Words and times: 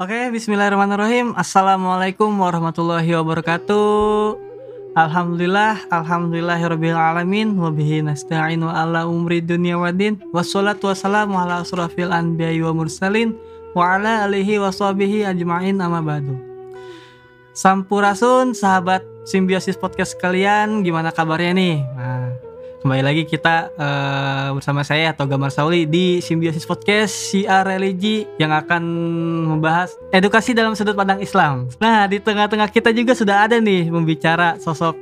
Oke, 0.00 0.32
bismillahirrahmanirrahim. 0.32 1.36
Assalamualaikum 1.36 2.32
warahmatullahi 2.40 3.12
wabarakatuh. 3.20 4.32
Alhamdulillah, 4.96 5.92
alhamdulillahirabbil 5.92 6.96
alamin 6.96 7.52
wa 7.52 7.68
bihi 7.68 8.00
nasta'inu 8.00 8.64
ala 8.64 9.04
umri 9.04 9.44
dunya 9.44 9.76
waddin. 9.76 10.16
Wassalatu 10.32 10.88
wassalamu 10.88 11.36
ala 11.36 11.60
asrofil 11.60 12.16
anbiya'i 12.16 12.64
wa 12.64 12.72
mursalin 12.72 13.36
wa 13.76 14.00
ala 14.00 14.24
alihi 14.24 14.56
wa 14.56 14.72
sahbihi 14.72 15.28
ajma'in 15.36 15.76
amma 15.84 16.00
ba'du. 16.00 16.32
Sampurasun 17.52 18.56
sahabat 18.56 19.04
simbiosis 19.28 19.76
podcast 19.76 20.16
kalian, 20.16 20.80
gimana 20.80 21.12
kabarnya 21.12 21.52
nih? 21.52 21.76
Nah, 21.92 22.19
kembali 22.80 23.02
lagi 23.04 23.22
kita 23.28 23.76
uh, 23.76 24.56
bersama 24.56 24.80
saya 24.80 25.12
atau 25.12 25.28
Gamar 25.28 25.52
Sauli 25.52 25.84
di 25.84 26.24
Simbiosis 26.24 26.64
Podcast 26.64 27.12
siar 27.12 27.68
religi 27.68 28.24
yang 28.40 28.56
akan 28.56 28.82
membahas 29.52 29.92
edukasi 30.16 30.56
dalam 30.56 30.72
sudut 30.72 30.96
pandang 30.96 31.20
Islam. 31.20 31.68
Nah, 31.76 32.08
di 32.08 32.16
tengah-tengah 32.16 32.72
kita 32.72 32.88
juga 32.96 33.12
sudah 33.12 33.44
ada 33.44 33.60
nih 33.60 33.92
membicara 33.92 34.56
sosok 34.56 34.96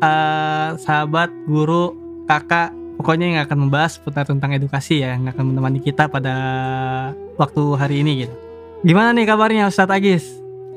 uh, 0.00 0.80
sahabat, 0.80 1.28
guru, 1.44 1.92
kakak, 2.24 2.72
pokoknya 2.96 3.36
yang 3.36 3.40
akan 3.44 3.68
membahas 3.68 4.00
seputar 4.00 4.24
tentang 4.24 4.56
edukasi 4.56 5.04
ya, 5.04 5.12
yang 5.12 5.28
akan 5.28 5.52
menemani 5.52 5.84
kita 5.84 6.08
pada 6.08 6.34
waktu 7.36 7.62
hari 7.76 8.00
ini 8.00 8.24
gitu. 8.24 8.34
Gimana 8.80 9.12
nih 9.12 9.28
kabarnya 9.28 9.68
Ustadz 9.68 9.92
Agis? 9.92 10.24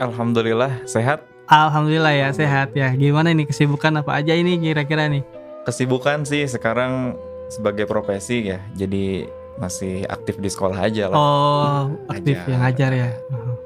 Alhamdulillah 0.04 0.84
sehat. 0.84 1.23
Alhamdulillah 1.48 2.12
ya 2.12 2.28
sehat 2.36 2.76
ya. 2.76 2.92
Gimana 2.92 3.32
nih 3.32 3.48
kesibukan 3.48 3.96
apa 4.04 4.20
aja 4.20 4.36
ini 4.36 4.60
kira-kira 4.60 5.08
nih? 5.08 5.23
Kesibukan 5.63 6.27
sih 6.27 6.44
sekarang 6.45 7.16
sebagai 7.48 7.88
profesi 7.88 8.52
ya, 8.52 8.59
jadi 8.76 9.27
masih 9.56 10.03
aktif 10.09 10.42
di 10.42 10.50
sekolah 10.50 10.75
aja 10.75 11.08
lah. 11.08 11.16
Oh, 11.16 11.81
aktif 12.09 12.36
Ngajar. 12.42 12.50
yang 12.52 12.61
ngajar 12.66 12.92
ya. 12.92 13.09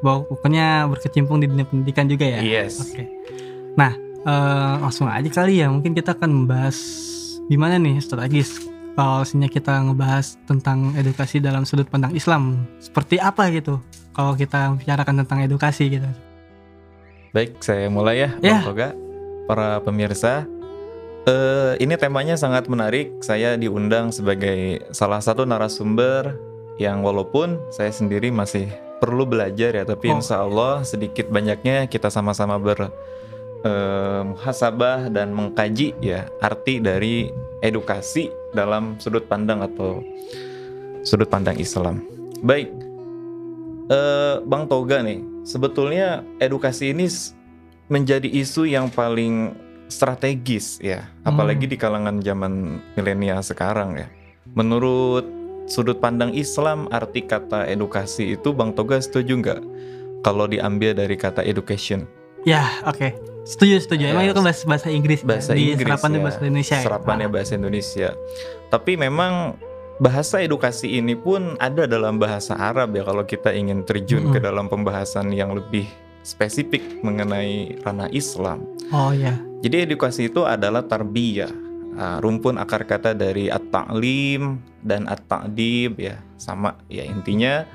Bahwa 0.04 0.20
pokoknya 0.28 0.68
berkecimpung 0.92 1.40
di 1.42 1.48
dunia 1.48 1.66
pendidikan 1.66 2.06
juga 2.06 2.28
ya. 2.28 2.40
Yes. 2.44 2.84
Oke. 2.84 3.08
Nah, 3.80 3.96
eh, 4.22 4.74
langsung 4.84 5.08
aja 5.08 5.30
kali 5.32 5.64
ya. 5.64 5.72
Mungkin 5.72 5.96
kita 5.96 6.14
akan 6.14 6.46
membahas 6.46 6.78
gimana 7.48 7.80
nih 7.80 7.98
Ustadz 8.04 8.26
Agis 8.28 8.50
kalau 8.98 9.22
misalnya 9.24 9.50
kita 9.50 9.74
ngebahas 9.88 10.26
tentang 10.50 10.92
edukasi 10.98 11.38
dalam 11.40 11.64
sudut 11.64 11.88
pandang 11.88 12.14
Islam. 12.14 12.68
Seperti 12.84 13.22
apa 13.22 13.48
gitu 13.54 13.80
kalau 14.12 14.34
kita 14.36 14.74
membicarakan 14.76 15.24
tentang 15.24 15.40
edukasi 15.46 15.98
gitu. 15.98 16.10
Baik, 17.32 17.62
saya 17.62 17.86
mulai 17.88 18.26
ya, 18.26 18.30
Ya. 18.42 18.60
Bang 18.60 18.74
Toga. 18.74 18.90
Para 19.48 19.80
pemirsa, 19.80 20.44
eh 21.28 21.76
ini 21.84 21.94
temanya 22.00 22.40
sangat 22.40 22.72
menarik. 22.72 23.20
Saya 23.20 23.60
diundang 23.60 24.16
sebagai 24.16 24.88
salah 24.96 25.20
satu 25.20 25.44
narasumber 25.44 26.40
yang 26.80 27.04
walaupun 27.04 27.60
saya 27.68 27.92
sendiri 27.92 28.32
masih 28.32 28.72
perlu 28.98 29.28
belajar 29.28 29.76
ya, 29.76 29.84
tapi 29.86 30.10
Oh. 30.10 30.18
insya 30.18 30.42
Allah 30.42 30.82
sedikit 30.88 31.30
banyaknya 31.30 31.86
kita 31.86 32.10
sama-sama 32.10 32.58
ber 32.58 32.90
eh, 33.68 34.24
dan 35.12 35.28
mengkaji 35.36 35.94
ya 36.00 36.32
arti 36.40 36.80
dari 36.80 37.30
edukasi 37.62 38.32
dalam 38.56 38.96
sudut 39.02 39.28
pandang 39.28 39.62
atau 39.62 40.02
sudut 41.04 41.28
pandang 41.28 41.58
Islam. 41.60 42.02
Baik, 42.42 42.70
eh, 43.90 44.36
Bang 44.46 44.70
Toga 44.70 45.02
nih, 45.02 45.22
sebetulnya 45.44 46.22
edukasi 46.38 46.94
ini 46.94 47.10
menjadi 47.90 48.30
isu 48.30 48.70
yang 48.70 48.90
paling 48.94 49.67
strategis 49.88 50.80
ya, 50.80 51.08
apalagi 51.24 51.68
di 51.68 51.76
kalangan 51.80 52.20
zaman 52.20 52.84
milenial 52.96 53.40
sekarang 53.42 53.98
ya. 53.98 54.08
Menurut 54.56 55.24
sudut 55.68 56.00
pandang 56.00 56.32
Islam, 56.32 56.88
arti 56.92 57.24
kata 57.24 57.68
edukasi 57.68 58.36
itu 58.36 58.52
Bang 58.56 58.72
Toga 58.76 59.00
setuju 59.00 59.36
nggak? 59.40 59.62
Kalau 60.24 60.48
diambil 60.48 60.92
dari 60.98 61.16
kata 61.16 61.44
education, 61.44 62.08
Ya, 62.48 62.64
oke. 62.88 63.12
Setuju, 63.44 63.76
setuju. 63.84 64.04
Emang 64.12 64.24
Ya, 64.24 64.32
itu 64.32 64.40
kan 64.40 64.46
bahasa, 64.48 64.64
bahasa 64.64 64.88
Inggris 64.88 65.20
ya? 65.20 65.28
bahasa 65.28 65.52
di 65.52 65.76
Inggris 65.76 65.84
serapannya 65.84 66.20
ya, 66.20 66.24
bahasa 66.24 66.40
Indonesia 66.44 66.76
ya? 66.76 66.84
serapannya 66.84 67.28
bahasa 67.28 67.52
Indonesia. 67.60 68.10
Tapi 68.72 68.92
memang 68.96 69.34
bahasa 70.00 70.36
edukasi 70.40 70.88
ini 70.96 71.16
pun 71.20 71.60
ada 71.60 71.84
dalam 71.90 72.22
bahasa 72.22 72.56
Arab 72.56 72.96
ya 72.96 73.04
kalau 73.04 73.28
kita 73.28 73.52
ingin 73.52 73.84
terjun 73.84 74.30
Mm-mm. 74.30 74.36
ke 74.36 74.40
dalam 74.40 74.72
pembahasan 74.72 75.34
yang 75.36 75.52
lebih 75.58 75.92
spesifik 76.28 76.84
mengenai 77.08 77.80
ranah 77.88 78.12
Islam. 78.12 78.68
Oh 78.92 79.16
ya. 79.16 79.40
Jadi 79.64 79.88
edukasi 79.88 80.28
itu 80.28 80.44
adalah 80.44 80.84
tarbiyah. 80.84 81.50
Ah, 81.98 82.22
rumpun 82.22 82.62
akar 82.62 82.86
kata 82.86 83.18
dari 83.18 83.50
at-ta'lim 83.50 84.62
dan 84.86 85.10
at-ta'dib 85.10 85.98
ya 85.98 86.22
sama 86.38 86.78
ya 86.94 87.02
intinya 87.02 87.66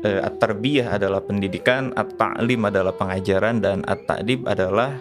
eh, 0.00 0.24
at-tarbiyah 0.24 0.96
adalah 0.96 1.20
pendidikan, 1.20 1.92
at-ta'lim 1.92 2.64
adalah 2.64 2.96
pengajaran 2.96 3.60
dan 3.60 3.84
at-ta'dib 3.84 4.48
adalah 4.48 4.96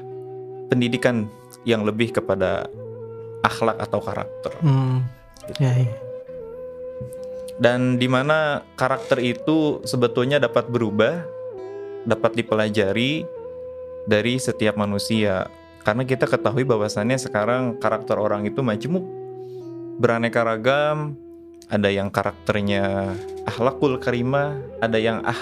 pendidikan 0.68 1.31
yang 1.63 1.88
lebih 1.88 2.12
kepada 2.12 2.68
akhlak 3.47 3.80
atau 3.80 4.03
karakter. 4.03 4.52
Hmm. 4.59 5.07
Ya, 5.63 5.72
ya. 5.72 5.96
Dan 7.57 7.96
di 7.96 8.12
mana 8.12 8.68
karakter 8.75 9.24
itu 9.24 9.80
sebetulnya 9.88 10.44
dapat 10.44 10.68
berubah, 10.68 11.37
dapat 12.07 12.40
dipelajari 12.40 13.28
dari 14.07 14.40
setiap 14.40 14.79
manusia. 14.79 15.51
Karena 15.84 16.07
kita 16.07 16.25
ketahui 16.28 16.63
bahwasannya 16.63 17.19
sekarang 17.19 17.75
karakter 17.79 18.16
orang 18.16 18.47
itu 18.47 18.63
majemuk, 18.63 19.03
beraneka 20.00 20.47
ragam, 20.47 21.19
ada 21.68 21.91
yang 21.91 22.07
karakternya 22.07 23.16
akhlakul 23.44 24.00
karimah, 24.00 24.56
ada 24.79 24.95
yang 24.95 25.19
ah 25.28 25.40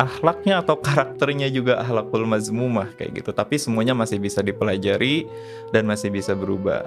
akhlaknya 0.00 0.64
atau 0.64 0.76
karakternya 0.80 1.52
juga 1.52 1.80
akhlakul 1.80 2.24
mazmumah 2.24 2.92
kayak 2.96 3.24
gitu. 3.24 3.30
Tapi 3.32 3.60
semuanya 3.60 3.92
masih 3.96 4.20
bisa 4.20 4.40
dipelajari 4.44 5.28
dan 5.72 5.88
masih 5.88 6.12
bisa 6.12 6.32
berubah. 6.32 6.84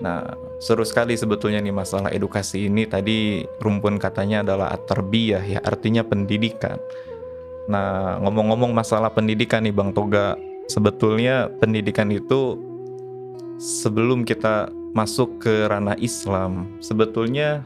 Nah, 0.00 0.24
seru 0.56 0.80
sekali 0.80 1.12
sebetulnya 1.12 1.60
nih 1.60 1.76
masalah 1.76 2.08
edukasi 2.08 2.72
ini 2.72 2.88
tadi 2.88 3.44
rumpun 3.60 4.00
katanya 4.00 4.40
adalah 4.40 4.72
at-tarbiyah 4.72 5.44
ya, 5.44 5.58
artinya 5.60 6.00
pendidikan. 6.00 6.80
Nah, 7.70 8.18
ngomong-ngomong 8.18 8.74
masalah 8.74 9.14
pendidikan 9.14 9.62
nih 9.62 9.70
Bang 9.70 9.94
Toga, 9.94 10.34
sebetulnya 10.66 11.46
pendidikan 11.62 12.10
itu 12.10 12.58
sebelum 13.62 14.26
kita 14.26 14.74
masuk 14.90 15.38
ke 15.38 15.70
ranah 15.70 15.94
Islam, 16.02 16.66
sebetulnya 16.82 17.62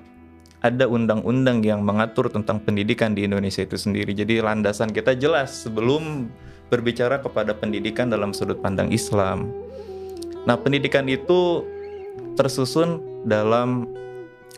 ada 0.60 0.84
undang-undang 0.84 1.65
yang 1.65 1.81
mengatur 1.81 2.28
tentang 2.28 2.60
pendidikan 2.60 3.16
di 3.16 3.25
Indonesia 3.25 3.65
itu 3.65 3.81
sendiri. 3.81 4.12
Jadi 4.12 4.44
landasan 4.44 4.92
kita 4.92 5.16
jelas 5.16 5.65
sebelum 5.65 6.28
berbicara 6.69 7.21
kepada 7.25 7.56
pendidikan 7.56 8.12
dalam 8.12 8.36
sudut 8.36 8.60
pandang 8.60 8.92
Islam. 8.92 9.48
Nah, 10.44 10.60
pendidikan 10.60 11.09
itu 11.09 11.65
tersusun 12.36 13.00
dalam 13.25 13.88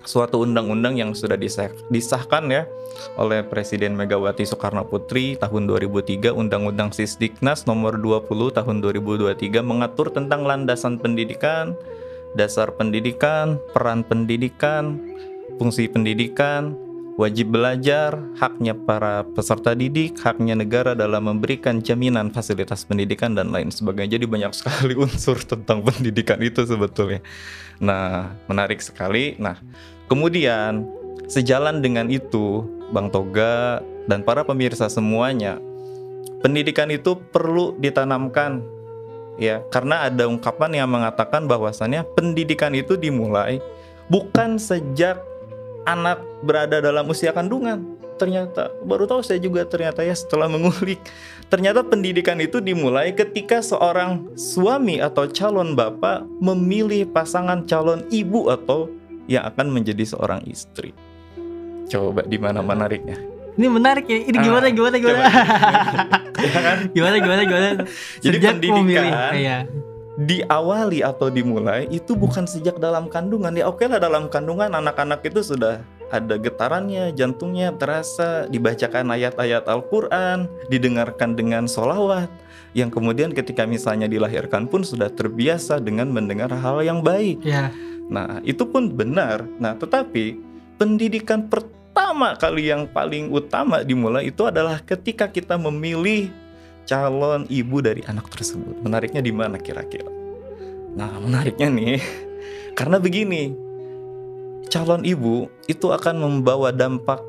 suatu 0.05 0.45
undang-undang 0.45 0.99
yang 0.99 1.17
sudah 1.17 1.39
disah- 1.39 1.73
disahkan 1.89 2.47
ya 2.51 2.63
oleh 3.17 3.45
Presiden 3.45 3.97
Megawati 3.97 4.45
Soekarno 4.45 4.85
Putri 4.85 5.37
tahun 5.37 5.69
2003 5.69 6.33
Undang-Undang 6.33 6.93
Sisdiknas 6.93 7.65
nomor 7.65 8.01
20 8.01 8.53
tahun 8.53 8.85
2023 8.85 9.61
mengatur 9.65 10.13
tentang 10.13 10.45
landasan 10.45 11.01
pendidikan, 11.01 11.77
dasar 12.37 12.73
pendidikan, 12.77 13.61
peran 13.73 14.05
pendidikan, 14.05 15.01
fungsi 15.57 15.89
pendidikan, 15.89 16.77
wajib 17.17 17.57
belajar, 17.57 18.21
haknya 18.37 18.77
para 18.77 19.25
peserta 19.25 19.73
didik, 19.73 20.21
haknya 20.21 20.53
negara 20.53 20.93
dalam 20.93 21.33
memberikan 21.33 21.81
jaminan 21.81 22.29
fasilitas 22.29 22.85
pendidikan 22.85 23.33
dan 23.33 23.49
lain 23.51 23.73
sebagainya. 23.73 24.21
Jadi 24.21 24.27
banyak 24.29 24.53
sekali 24.61 24.95
unsur 24.95 25.41
tentang 25.41 25.81
pendidikan 25.81 26.39
itu 26.45 26.63
sebetulnya. 26.63 27.25
Nah, 27.81 28.37
menarik 28.47 28.85
sekali. 28.85 29.35
Nah, 29.41 29.57
kemudian 30.13 30.85
sejalan 31.27 31.81
dengan 31.81 32.13
itu, 32.13 32.69
Bang 32.93 33.09
Toga 33.09 33.81
dan 34.07 34.21
para 34.23 34.45
pemirsa 34.45 34.93
semuanya, 34.93 35.57
pendidikan 36.45 36.93
itu 36.93 37.17
perlu 37.33 37.75
ditanamkan 37.81 38.61
ya, 39.41 39.65
karena 39.73 40.07
ada 40.07 40.29
ungkapan 40.29 40.85
yang 40.85 40.89
mengatakan 40.93 41.49
bahwasannya 41.49 42.05
pendidikan 42.13 42.77
itu 42.77 42.95
dimulai 42.95 43.59
bukan 44.07 44.61
sejak 44.61 45.19
anak 45.87 46.21
berada 46.43 46.83
dalam 46.83 47.07
usia 47.09 47.31
kandungan. 47.33 47.97
Ternyata 48.17 48.73
baru 48.85 49.05
tahu 49.05 49.21
saya 49.21 49.37
juga 49.37 49.69
ternyata 49.69 50.01
ya 50.01 50.17
setelah 50.17 50.49
mengulik 50.49 50.97
ternyata 51.53 51.85
pendidikan 51.85 52.41
itu 52.41 52.65
dimulai 52.65 53.13
ketika 53.13 53.61
seorang 53.61 54.25
suami 54.35 54.99
atau 55.05 55.29
calon 55.29 55.77
bapak 55.77 56.25
memilih 56.41 57.05
pasangan 57.13 57.69
calon 57.69 58.03
ibu 58.09 58.49
atau 58.49 58.89
yang 59.29 59.45
akan 59.45 59.69
menjadi 59.69 60.17
seorang 60.17 60.41
istri. 60.49 60.97
Coba 61.87 62.25
di 62.27 62.41
mana 62.41 62.65
menariknya? 62.65 63.21
Ini 63.57 63.67
menarik 63.73 64.05
ya. 64.09 64.19
Ini 64.21 64.37
Ah, 64.37 64.43
gimana 64.45 64.67
gimana 64.69 64.97
gimana? 65.01 65.23
Ya 66.37 66.53
gimana 66.93 67.17
gimana 67.17 67.43
gimana? 67.49 67.69
Jadi 68.21 68.37
Sejak 68.37 68.61
pendidikan 68.61 68.85
memilih, 68.85 69.13
iya. 69.41 69.59
Diawali 70.17 71.05
atau 71.05 71.29
dimulai 71.29 71.85
itu 71.93 72.17
bukan 72.17 72.49
sejak 72.49 72.81
dalam 72.81 73.13
kandungan 73.13 73.53
ya 73.53 73.69
oke 73.69 73.85
lah 73.85 74.01
dalam 74.01 74.33
kandungan 74.33 74.73
anak-anak 74.73 75.21
itu 75.29 75.45
sudah 75.45 75.85
ada 76.07 76.39
getarannya, 76.39 77.11
jantungnya 77.19 77.75
terasa, 77.75 78.47
dibacakan 78.47 79.11
ayat-ayat 79.11 79.67
Al-Quran, 79.67 80.47
didengarkan 80.71 81.35
dengan 81.35 81.67
solawat, 81.67 82.31
yang 82.79 82.95
kemudian 82.95 83.35
ketika 83.35 83.67
misalnya 83.67 84.07
dilahirkan 84.07 84.71
pun 84.71 84.87
sudah 84.87 85.11
terbiasa 85.11 85.83
dengan 85.83 86.07
mendengar 86.15 86.53
hal 86.55 86.79
yang 86.87 87.03
baik. 87.03 87.43
Ya. 87.43 87.75
Nah, 88.07 88.39
itu 88.47 88.63
pun 88.71 88.95
benar. 88.95 89.43
Nah, 89.59 89.75
tetapi 89.75 90.39
pendidikan 90.79 91.51
pertama 91.51 92.39
kali 92.39 92.71
yang 92.71 92.87
paling 92.87 93.33
utama 93.35 93.83
dimulai 93.83 94.31
itu 94.31 94.47
adalah 94.47 94.79
ketika 94.87 95.27
kita 95.27 95.59
memilih 95.59 96.31
calon 96.87 97.45
ibu 97.51 97.83
dari 97.83 98.01
anak 98.07 98.31
tersebut. 98.31 98.81
Menariknya 98.81 99.21
di 99.21 99.35
mana 99.35 99.59
kira-kira? 99.59 100.09
Nah, 100.97 101.21
menariknya 101.21 101.69
nih, 101.69 102.01
karena 102.79 102.97
begini, 102.97 103.53
calon 104.73 105.05
ibu 105.05 105.51
itu 105.69 105.93
akan 105.93 106.17
membawa 106.23 106.73
dampak 106.73 107.21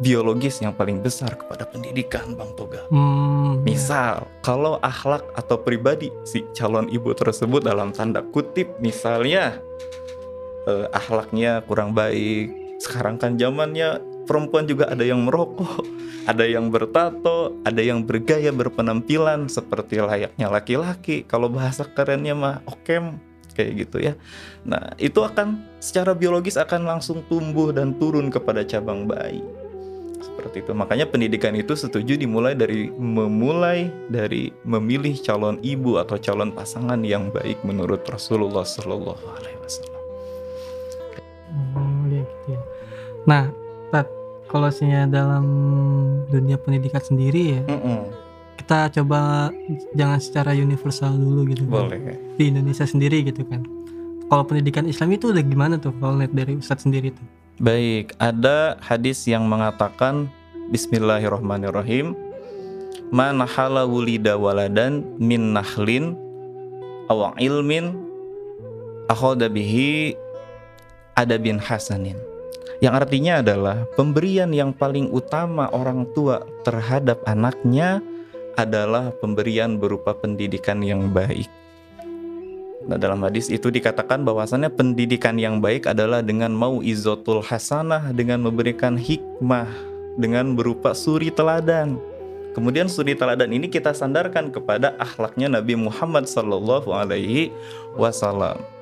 biologis 0.00 0.60
yang 0.60 0.76
paling 0.76 1.00
besar 1.00 1.32
kepada 1.36 1.64
pendidikan, 1.64 2.36
Bang 2.36 2.52
Toga. 2.58 2.84
Hmm, 2.92 3.64
Misal, 3.64 4.28
kalau 4.44 4.76
akhlak 4.84 5.24
atau 5.32 5.56
pribadi 5.56 6.12
si 6.28 6.44
calon 6.52 6.88
ibu 6.92 7.16
tersebut 7.16 7.64
dalam 7.64 7.96
tanda 7.96 8.20
kutip 8.20 8.68
misalnya 8.82 9.56
eh, 10.68 10.86
akhlaknya 10.92 11.64
kurang 11.64 11.96
baik. 11.96 12.52
Sekarang 12.76 13.16
kan 13.16 13.40
zamannya 13.40 14.15
perempuan 14.26 14.66
juga 14.66 14.90
ada 14.90 15.06
yang 15.06 15.22
merokok, 15.22 15.86
ada 16.26 16.44
yang 16.44 16.68
bertato, 16.68 17.54
ada 17.62 17.80
yang 17.80 18.02
bergaya 18.02 18.50
berpenampilan 18.50 19.46
seperti 19.46 20.02
layaknya 20.02 20.50
laki-laki. 20.50 21.22
Kalau 21.24 21.46
bahasa 21.46 21.86
kerennya 21.86 22.34
mah 22.34 22.60
okem 22.66 23.16
kayak 23.56 23.88
gitu 23.88 24.12
ya. 24.12 24.12
Nah, 24.68 24.92
itu 25.00 25.24
akan 25.24 25.64
secara 25.80 26.12
biologis 26.12 26.60
akan 26.60 26.84
langsung 26.84 27.24
tumbuh 27.30 27.72
dan 27.72 27.96
turun 27.96 28.28
kepada 28.28 28.60
cabang 28.66 29.08
bayi 29.08 29.40
seperti 30.20 30.66
itu. 30.66 30.72
Makanya 30.76 31.08
pendidikan 31.08 31.56
itu 31.56 31.72
setuju 31.72 32.20
dimulai 32.20 32.52
dari 32.52 32.92
memulai 32.92 33.88
dari 34.12 34.52
memilih 34.66 35.16
calon 35.24 35.56
ibu 35.64 35.96
atau 35.96 36.20
calon 36.20 36.52
pasangan 36.52 37.00
yang 37.00 37.32
baik 37.32 37.62
menurut 37.64 38.04
Rasulullah 38.04 38.66
Shallallahu 38.66 39.24
Alaihi 39.40 39.58
Wasallam. 39.64 40.02
Oh, 41.72 42.04
ya 42.12 42.20
gitu 42.20 42.46
ya. 42.52 42.60
Nah, 43.24 43.44
Tat, 43.94 44.06
kalau 44.50 44.70
dalam 45.10 45.44
dunia 46.30 46.58
pendidikan 46.58 47.02
sendiri 47.02 47.58
ya, 47.58 47.62
kita 48.58 48.90
coba 48.98 49.50
jangan 49.94 50.18
secara 50.18 50.50
universal 50.56 51.14
dulu 51.14 51.46
gitu. 51.50 51.66
kan. 51.70 51.86
Boleh. 51.86 52.18
Di 52.34 52.50
Indonesia 52.50 52.86
sendiri 52.88 53.22
gitu 53.22 53.46
kan. 53.46 53.62
Kalau 54.26 54.42
pendidikan 54.42 54.90
Islam 54.90 55.14
itu 55.14 55.30
udah 55.30 55.44
gimana 55.44 55.78
tuh 55.78 55.94
kalau 56.02 56.18
lihat 56.18 56.34
dari 56.34 56.58
Ustadz 56.58 56.82
sendiri 56.82 57.14
tuh? 57.14 57.26
Baik, 57.62 58.10
ada 58.18 58.74
hadis 58.82 59.22
yang 59.24 59.46
mengatakan 59.46 60.26
Bismillahirrahmanirrahim. 60.74 62.18
Man 63.14 63.38
hala 63.38 63.86
wulida 63.86 64.34
waladan 64.34 65.06
min 65.22 65.54
nahlin 65.54 66.18
aw 67.06 67.38
ilmin 67.38 67.94
akhoda 69.06 69.46
bihi 69.46 70.18
ada 71.14 71.38
bin 71.38 71.62
hasanin. 71.62 72.18
Yang 72.84 72.94
artinya 73.06 73.40
adalah 73.40 73.76
pemberian 73.96 74.52
yang 74.52 74.76
paling 74.76 75.08
utama 75.08 75.72
orang 75.72 76.04
tua 76.12 76.44
terhadap 76.60 77.24
anaknya 77.24 78.04
adalah 78.56 79.12
pemberian 79.16 79.80
berupa 79.80 80.12
pendidikan 80.12 80.84
yang 80.84 81.08
baik. 81.12 81.48
Nah, 82.86 83.00
dalam 83.00 83.18
hadis 83.26 83.50
itu 83.50 83.66
dikatakan 83.66 84.22
bahwasannya 84.22 84.70
pendidikan 84.70 85.34
yang 85.40 85.58
baik 85.58 85.90
adalah 85.90 86.22
dengan 86.22 86.54
mau 86.54 86.84
izotul 86.84 87.42
hasanah, 87.42 88.14
dengan 88.14 88.44
memberikan 88.44 88.94
hikmah, 88.94 89.66
dengan 90.14 90.54
berupa 90.54 90.94
suri 90.94 91.34
teladan. 91.34 91.98
Kemudian 92.54 92.88
suri 92.88 93.12
teladan 93.18 93.52
ini 93.52 93.68
kita 93.68 93.92
sandarkan 93.92 94.48
kepada 94.48 94.96
akhlaknya 94.96 95.60
Nabi 95.60 95.76
Muhammad 95.76 96.24
Sallallahu 96.30 96.88
Alaihi 96.94 97.52
Wasallam. 97.98 98.75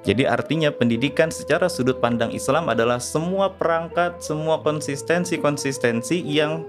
Jadi 0.00 0.24
artinya 0.24 0.72
pendidikan 0.72 1.28
secara 1.28 1.68
sudut 1.68 2.00
pandang 2.00 2.32
Islam 2.32 2.72
adalah 2.72 2.96
semua 2.96 3.52
perangkat, 3.52 4.16
semua 4.24 4.64
konsistensi-konsistensi 4.64 6.24
yang 6.24 6.64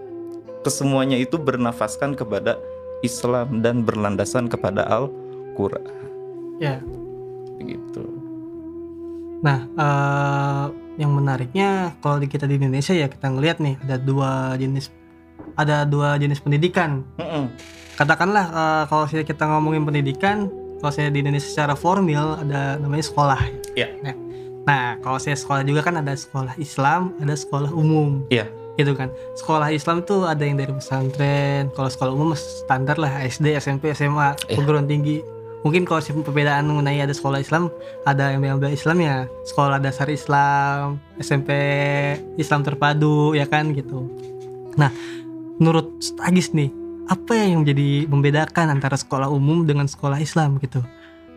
kesemuanya 0.67 1.15
itu 1.15 1.39
bernafaskan 1.39 2.19
kepada 2.19 2.59
Islam 3.01 3.63
dan 3.63 3.87
berlandasan 3.87 4.51
kepada 4.51 4.83
Al-Quran. 4.83 5.87
Ya. 6.59 6.83
Begitu. 7.55 8.03
Nah, 9.41 9.65
eh, 9.65 10.65
yang 11.01 11.15
menariknya 11.15 11.97
kalau 12.03 12.21
di 12.21 12.27
kita 12.29 12.45
di 12.45 12.59
Indonesia 12.59 12.93
ya 12.93 13.09
kita 13.09 13.31
ngelihat 13.31 13.57
nih 13.63 13.79
ada 13.81 13.95
dua 13.97 14.53
jenis 14.59 14.93
ada 15.57 15.87
dua 15.87 16.19
jenis 16.21 16.43
pendidikan. 16.43 17.07
Mm-mm. 17.17 17.49
Katakanlah 17.95 18.45
eh, 18.51 18.83
kalau 18.91 19.05
kita 19.09 19.43
ngomongin 19.49 19.87
pendidikan, 19.87 20.51
kalau 20.81 20.93
saya 20.97 21.13
di 21.13 21.21
Indonesia 21.21 21.45
secara 21.45 21.77
formal 21.77 22.41
ada 22.41 22.81
namanya 22.81 23.05
sekolah. 23.05 23.39
Iya. 23.77 23.93
Nah, 24.01 24.15
nah, 24.65 24.85
kalau 25.05 25.21
saya 25.21 25.37
sekolah 25.37 25.61
juga 25.61 25.85
kan 25.85 26.01
ada 26.01 26.17
sekolah 26.17 26.57
Islam, 26.57 27.13
ada 27.21 27.37
sekolah 27.37 27.69
umum. 27.69 28.25
Iya. 28.33 28.49
Gitu 28.81 28.97
kan. 28.97 29.13
Sekolah 29.37 29.69
Islam 29.69 30.01
itu 30.01 30.25
ada 30.25 30.41
yang 30.41 30.57
dari 30.57 30.73
pesantren, 30.73 31.69
kalau 31.77 31.85
sekolah 31.85 32.11
umum 32.11 32.33
standar 32.33 32.97
lah 32.97 33.13
SD, 33.21 33.53
SMP, 33.61 33.93
SMA, 33.93 34.33
Iya. 34.49 34.57
perguruan 34.57 34.89
tinggi. 34.89 35.21
Mungkin 35.61 35.85
kalau 35.85 36.01
sih 36.01 36.09
perbedaan 36.17 36.65
mengenai 36.65 37.05
ada 37.05 37.13
sekolah 37.13 37.37
Islam, 37.37 37.69
ada 38.09 38.33
yang 38.33 38.41
bilang 38.41 38.73
Islam 38.73 38.97
ya, 38.97 39.29
sekolah 39.45 39.77
dasar 39.77 40.09
Islam, 40.09 40.97
SMP 41.21 41.53
Islam 42.41 42.65
terpadu 42.65 43.37
ya 43.37 43.45
kan 43.45 43.69
gitu. 43.77 44.09
Nah, 44.73 44.89
menurut 45.61 45.93
Agis 46.25 46.49
nih, 46.57 46.73
apa 47.11 47.33
yang 47.35 47.67
menjadi 47.67 48.07
membedakan 48.07 48.71
antara 48.71 48.95
sekolah 48.95 49.27
umum 49.27 49.67
dengan 49.67 49.83
sekolah 49.83 50.23
Islam 50.23 50.55
gitu? 50.63 50.79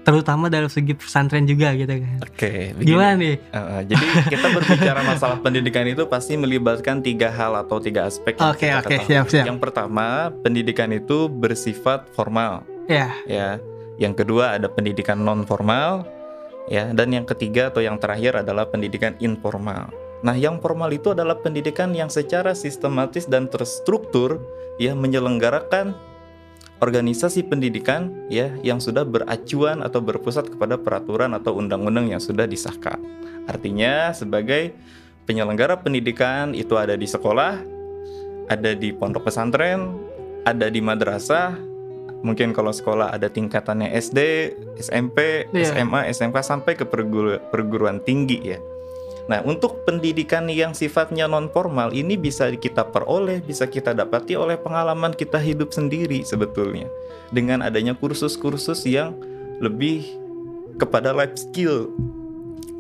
Terutama 0.05 0.53
dari 0.53 0.69
segi 0.69 0.93
pesantren 0.93 1.49
juga 1.49 1.73
gitu 1.75 1.91
kan. 1.91 2.19
Oke. 2.21 2.77
begini. 2.77 2.89
Gimana 2.93 3.13
nih? 3.17 3.37
Uh, 3.51 3.81
jadi 3.89 4.07
kita 4.37 4.47
berbicara 4.53 5.01
masalah 5.01 5.39
pendidikan 5.41 5.89
itu 5.89 6.05
pasti 6.05 6.37
melibatkan 6.37 7.01
tiga 7.01 7.33
hal 7.33 7.57
atau 7.57 7.81
tiga 7.81 8.07
aspek. 8.07 8.37
Oke, 8.37 8.69
kita 8.69 8.85
oke, 8.85 8.93
ketahui. 9.01 9.09
siap, 9.09 9.27
siap. 9.33 9.45
Yang 9.49 9.59
pertama, 9.65 10.29
pendidikan 10.45 10.93
itu 10.93 11.27
bersifat 11.27 12.07
formal, 12.13 12.63
Ya, 12.85 13.17
ya. 13.25 13.57
Yang 13.97 14.23
kedua 14.23 14.61
ada 14.61 14.69
pendidikan 14.69 15.25
non 15.25 15.49
formal, 15.49 16.05
ya. 16.69 16.93
Dan 16.93 17.17
yang 17.17 17.25
ketiga 17.25 17.73
atau 17.73 17.81
yang 17.81 17.97
terakhir 17.97 18.45
adalah 18.45 18.69
pendidikan 18.69 19.17
informal. 19.25 19.89
Nah, 20.25 20.33
yang 20.33 20.57
formal 20.57 20.89
itu 20.89 21.13
adalah 21.13 21.37
pendidikan 21.37 21.93
yang 21.93 22.09
secara 22.09 22.57
sistematis 22.57 23.29
dan 23.29 23.45
terstruktur, 23.45 24.41
ya, 24.81 24.97
menyelenggarakan 24.97 25.93
organisasi 26.83 27.47
pendidikan 27.47 28.13
ya 28.29 28.53
yang 28.61 28.83
sudah 28.83 29.07
beracuan 29.07 29.81
atau 29.81 30.05
berpusat 30.05 30.53
kepada 30.53 30.77
peraturan 30.77 31.33
atau 31.33 31.57
undang-undang 31.57 32.11
yang 32.11 32.21
sudah 32.21 32.45
disahkan. 32.45 32.99
Artinya 33.47 34.11
sebagai 34.17 34.75
penyelenggara 35.25 35.81
pendidikan 35.81 36.53
itu 36.53 36.77
ada 36.77 36.97
di 36.99 37.09
sekolah, 37.09 37.61
ada 38.49 38.71
di 38.77 38.93
pondok 38.93 39.29
pesantren, 39.29 39.97
ada 40.45 40.69
di 40.69 40.81
madrasah. 40.85 41.57
Mungkin 42.25 42.57
kalau 42.57 42.73
sekolah 42.73 43.13
ada 43.13 43.29
tingkatannya 43.29 43.93
SD, 44.01 44.19
SMP, 44.81 45.45
Iya. 45.53 45.77
SMA, 45.77 46.09
SMK 46.09 46.37
sampai 46.41 46.73
ke 46.73 46.89
perguru- 46.89 47.41
perguruan 47.53 48.01
tinggi 48.01 48.41
ya. 48.41 48.59
Nah, 49.25 49.41
untuk 49.41 49.89
pendidikan 49.89 50.45
yang 50.53 50.77
sifatnya 50.77 51.25
non 51.25 51.49
formal 51.49 51.97
ini 51.97 52.21
bisa 52.21 52.53
kita 52.53 52.85
peroleh, 52.93 53.41
bisa 53.41 53.65
kita 53.65 53.97
dapati 53.97 54.37
oleh 54.37 54.61
pengalaman 54.61 55.17
kita 55.17 55.41
hidup 55.41 55.73
sendiri 55.73 56.21
sebetulnya. 56.29 56.85
Dengan 57.33 57.65
adanya 57.65 57.97
kursus-kursus 57.97 58.85
yang 58.85 59.17
lebih 59.65 60.05
kepada 60.77 61.17
life 61.17 61.41
skill. 61.41 61.89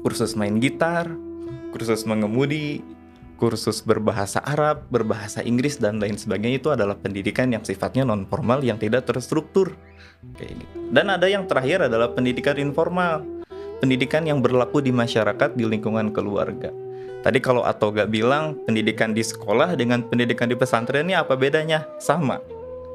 Kursus 0.05 0.37
main 0.37 0.61
gitar, 0.61 1.09
kursus 1.73 2.05
mengemudi, 2.05 2.85
kursus 3.41 3.81
berbahasa 3.81 4.45
Arab, 4.45 4.85
berbahasa 4.93 5.41
Inggris 5.41 5.81
dan 5.81 5.97
lain 5.97 6.21
sebagainya 6.21 6.61
itu 6.61 6.69
adalah 6.71 6.95
pendidikan 7.01 7.51
yang 7.51 7.65
sifatnya 7.65 8.05
non 8.05 8.29
formal 8.29 8.61
yang 8.61 8.77
tidak 8.77 9.09
terstruktur. 9.09 9.73
Dan 10.93 11.09
ada 11.09 11.25
yang 11.25 11.49
terakhir 11.49 11.89
adalah 11.89 12.13
pendidikan 12.13 12.57
informal 12.61 13.25
pendidikan 13.78 14.26
yang 14.26 14.43
berlaku 14.45 14.83
di 14.83 14.95
masyarakat 14.95 15.57
di 15.57 15.64
lingkungan 15.66 16.14
keluarga. 16.14 16.71
Tadi 17.25 17.40
kalau 17.40 17.64
atau 17.64 17.88
gak 17.88 18.12
bilang 18.12 18.61
pendidikan 18.69 19.16
di 19.16 19.25
sekolah 19.25 19.73
dengan 19.81 20.04
pendidikan 20.04 20.45
di 20.45 20.61
pesantren 20.61 21.09
ini 21.09 21.16
apa 21.16 21.33
bedanya? 21.33 21.88
Sama. 21.97 22.37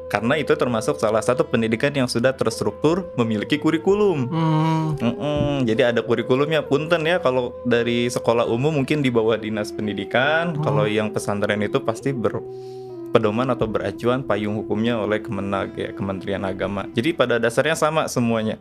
Karena 0.10 0.38
itu 0.42 0.58
termasuk 0.58 0.98
salah 0.98 1.22
satu 1.22 1.46
pendidikan 1.46 1.94
yang 1.94 2.10
sudah 2.10 2.34
terstruktur 2.34 3.14
memiliki 3.14 3.62
kurikulum. 3.62 4.26
hmm, 4.26 4.86
Mm-mm, 4.98 5.54
jadi 5.70 5.94
ada 5.94 6.02
kurikulumnya. 6.02 6.66
Punten 6.66 7.06
ya 7.06 7.22
kalau 7.22 7.54
dari 7.62 8.10
sekolah 8.10 8.50
umum 8.50 8.74
mungkin 8.82 9.06
di 9.06 9.14
bawah 9.14 9.38
dinas 9.38 9.70
pendidikan. 9.70 10.58
Oh. 10.58 10.66
Kalau 10.66 10.86
yang 10.90 11.14
pesantren 11.14 11.62
itu 11.62 11.78
pasti 11.86 12.10
berpedoman 12.10 13.54
atau 13.54 13.70
beracuan 13.70 14.26
payung 14.26 14.66
hukumnya 14.66 14.98
oleh 14.98 15.22
Kemenag 15.22 15.78
ya 15.78 15.90
Kementerian 15.94 16.42
Agama. 16.42 16.90
Jadi 16.98 17.14
pada 17.14 17.38
dasarnya 17.38 17.78
sama 17.78 18.10
semuanya. 18.10 18.58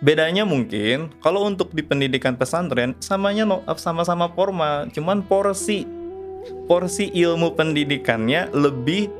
Bedanya 0.00 0.48
mungkin 0.48 1.12
kalau 1.20 1.44
untuk 1.44 1.72
di 1.76 1.84
pendidikan 1.84 2.34
pesantren 2.34 2.96
samanya 3.00 3.44
no- 3.44 3.64
sama-sama 3.76 4.32
formal, 4.32 4.88
cuman 4.92 5.20
porsi 5.24 5.84
porsi 6.64 7.12
ilmu 7.12 7.52
pendidikannya 7.52 8.48
lebih 8.56 9.12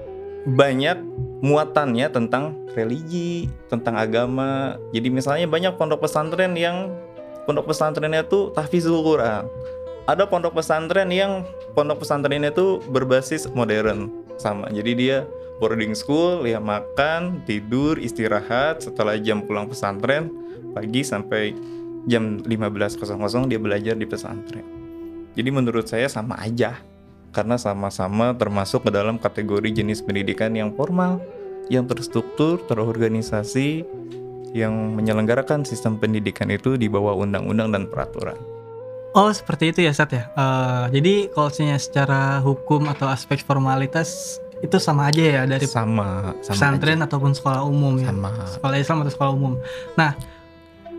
banyak 0.48 0.96
muatannya 1.44 2.08
tentang 2.08 2.56
religi, 2.72 3.48
tentang 3.68 3.96
agama. 3.96 4.80
Jadi 4.96 5.08
misalnya 5.12 5.46
banyak 5.48 5.76
pondok 5.76 6.08
pesantren 6.08 6.56
yang 6.56 6.92
pondok 7.44 7.68
pesantrennya 7.68 8.24
tuh 8.24 8.52
tahfizul 8.56 9.04
Quran. 9.04 9.44
Ada 10.08 10.24
pondok 10.26 10.56
pesantren 10.56 11.12
yang 11.12 11.44
pondok 11.76 12.02
pesantrennya 12.02 12.50
tuh 12.56 12.80
berbasis 12.88 13.52
modern 13.52 14.08
sama. 14.40 14.72
Jadi 14.72 14.92
dia 14.96 15.28
boarding 15.60 15.92
school, 15.92 16.48
ya 16.48 16.58
makan, 16.58 17.44
tidur, 17.44 18.00
istirahat 18.00 18.80
setelah 18.80 19.20
jam 19.20 19.44
pulang 19.44 19.68
pesantren 19.68 20.32
pagi 20.72 21.04
sampai 21.04 21.52
jam 22.08 22.40
15.00 22.40 23.04
dia 23.50 23.60
belajar 23.60 23.94
di 23.94 24.06
pesantren. 24.08 24.64
Jadi 25.36 25.50
menurut 25.52 25.86
saya 25.86 26.08
sama 26.08 26.40
aja 26.40 26.80
karena 27.30 27.54
sama-sama 27.60 28.34
termasuk 28.34 28.88
ke 28.88 28.90
dalam 28.90 29.20
kategori 29.20 29.70
jenis 29.70 30.02
pendidikan 30.02 30.50
yang 30.56 30.74
formal, 30.74 31.22
yang 31.70 31.86
terstruktur, 31.86 32.58
terorganisasi, 32.66 33.86
yang 34.50 34.98
menyelenggarakan 34.98 35.62
sistem 35.62 35.94
pendidikan 35.94 36.50
itu 36.50 36.74
di 36.74 36.90
bawah 36.90 37.14
undang-undang 37.14 37.70
dan 37.70 37.86
peraturan. 37.86 38.34
Oh 39.10 39.30
seperti 39.30 39.74
itu 39.74 39.80
ya 39.86 39.92
Sat 39.94 40.14
ya. 40.14 40.30
Eh, 40.34 40.84
jadi 40.98 41.14
kalau 41.34 41.50
secara 41.50 42.38
hukum 42.42 42.86
atau 42.90 43.10
aspek 43.10 43.42
formalitas 43.42 44.38
itu 44.60 44.76
sama 44.76 45.08
aja 45.08 45.22
ya 45.24 45.42
dari 45.48 45.64
Sama, 45.64 46.36
sama 46.44 46.52
pesantren 46.52 47.00
aja. 47.00 47.08
ataupun 47.08 47.32
sekolah 47.32 47.64
umum 47.64 47.96
ya. 47.96 48.12
sama. 48.12 48.30
Sekolah 48.44 48.76
Islam 48.76 48.96
atau 49.04 49.12
sekolah 49.12 49.32
umum. 49.32 49.52
Nah 49.96 50.12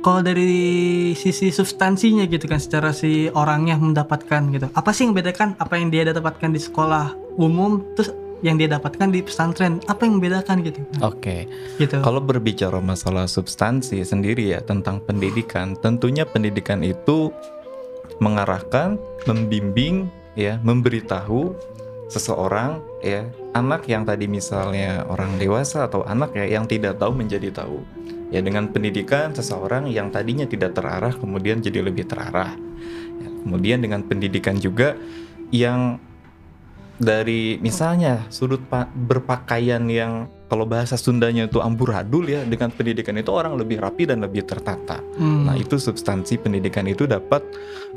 kalau 0.01 0.25
dari 0.25 1.13
sisi 1.13 1.53
substansinya 1.53 2.25
gitu 2.25 2.49
kan 2.49 2.57
secara 2.57 2.89
si 2.89 3.29
orangnya 3.37 3.77
mendapatkan 3.77 4.49
gitu. 4.49 4.65
Apa 4.73 4.89
sih 4.89 5.05
yang 5.05 5.13
membedakan 5.13 5.53
apa 5.61 5.77
yang 5.77 5.93
dia 5.93 6.09
dapatkan 6.09 6.49
di 6.49 6.57
sekolah 6.57 7.13
umum 7.37 7.85
terus 7.93 8.09
yang 8.41 8.57
dia 8.57 8.65
dapatkan 8.65 9.13
di 9.13 9.21
pesantren? 9.21 9.77
Apa 9.85 10.09
yang 10.09 10.17
membedakan 10.17 10.65
gitu? 10.65 10.81
Oke. 11.05 11.45
Gitu. 11.77 12.01
Kalau 12.01 12.17
berbicara 12.17 12.81
masalah 12.81 13.29
substansi 13.29 14.01
sendiri 14.01 14.57
ya 14.57 14.59
tentang 14.65 14.97
pendidikan, 15.05 15.77
tentunya 15.77 16.25
pendidikan 16.25 16.81
itu 16.81 17.29
mengarahkan, 18.17 18.97
membimbing, 19.29 20.09
ya, 20.33 20.57
memberitahu 20.65 21.53
seseorang, 22.09 22.81
ya, 23.01 23.27
anak 23.57 23.85
yang 23.89 24.05
tadi 24.07 24.29
misalnya 24.29 25.03
orang 25.09 25.35
dewasa 25.41 25.89
atau 25.89 26.05
anak 26.05 26.33
ya 26.37 26.45
yang 26.47 26.65
tidak 26.69 27.01
tahu 27.01 27.13
menjadi 27.17 27.51
tahu. 27.51 27.81
Ya 28.31 28.39
dengan 28.39 28.71
pendidikan 28.71 29.35
seseorang 29.35 29.91
yang 29.91 30.07
tadinya 30.07 30.47
tidak 30.47 30.71
terarah 30.71 31.11
kemudian 31.11 31.59
jadi 31.59 31.83
lebih 31.83 32.07
terarah. 32.07 32.55
Ya, 33.19 33.27
kemudian 33.43 33.83
dengan 33.83 34.07
pendidikan 34.07 34.55
juga 34.55 34.95
yang 35.51 35.99
dari 37.01 37.57
misalnya 37.59 38.23
sudut 38.29 38.61
pa- 38.69 38.87
berpakaian 38.87 39.81
yang 39.89 40.29
kalau 40.45 40.69
bahasa 40.69 40.99
Sundanya 40.99 41.49
itu 41.49 41.63
amburadul 41.63 42.29
ya 42.29 42.45
dengan 42.45 42.69
pendidikan 42.69 43.17
itu 43.17 43.31
orang 43.33 43.57
lebih 43.57 43.81
rapi 43.81 44.05
dan 44.05 44.21
lebih 44.21 44.45
tertata. 44.45 45.01
Hmm. 45.17 45.49
Nah 45.49 45.57
itu 45.57 45.81
substansi 45.81 46.37
pendidikan 46.37 46.85
itu 46.85 47.09
dapat 47.09 47.41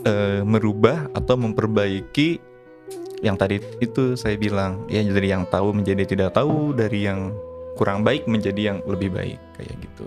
eh, 0.06 0.40
merubah 0.40 1.12
atau 1.12 1.36
memperbaiki 1.36 2.53
yang 3.24 3.40
tadi 3.40 3.56
itu 3.80 4.14
saya 4.20 4.36
bilang 4.36 4.84
ya 4.92 5.00
dari 5.00 5.32
yang 5.32 5.48
tahu 5.48 5.72
menjadi 5.72 6.04
tidak 6.04 6.36
tahu 6.36 6.76
dari 6.76 7.08
yang 7.08 7.32
kurang 7.74 8.04
baik 8.04 8.28
menjadi 8.28 8.76
yang 8.76 8.78
lebih 8.84 9.10
baik 9.10 9.40
kayak 9.56 9.74
gitu. 9.80 10.06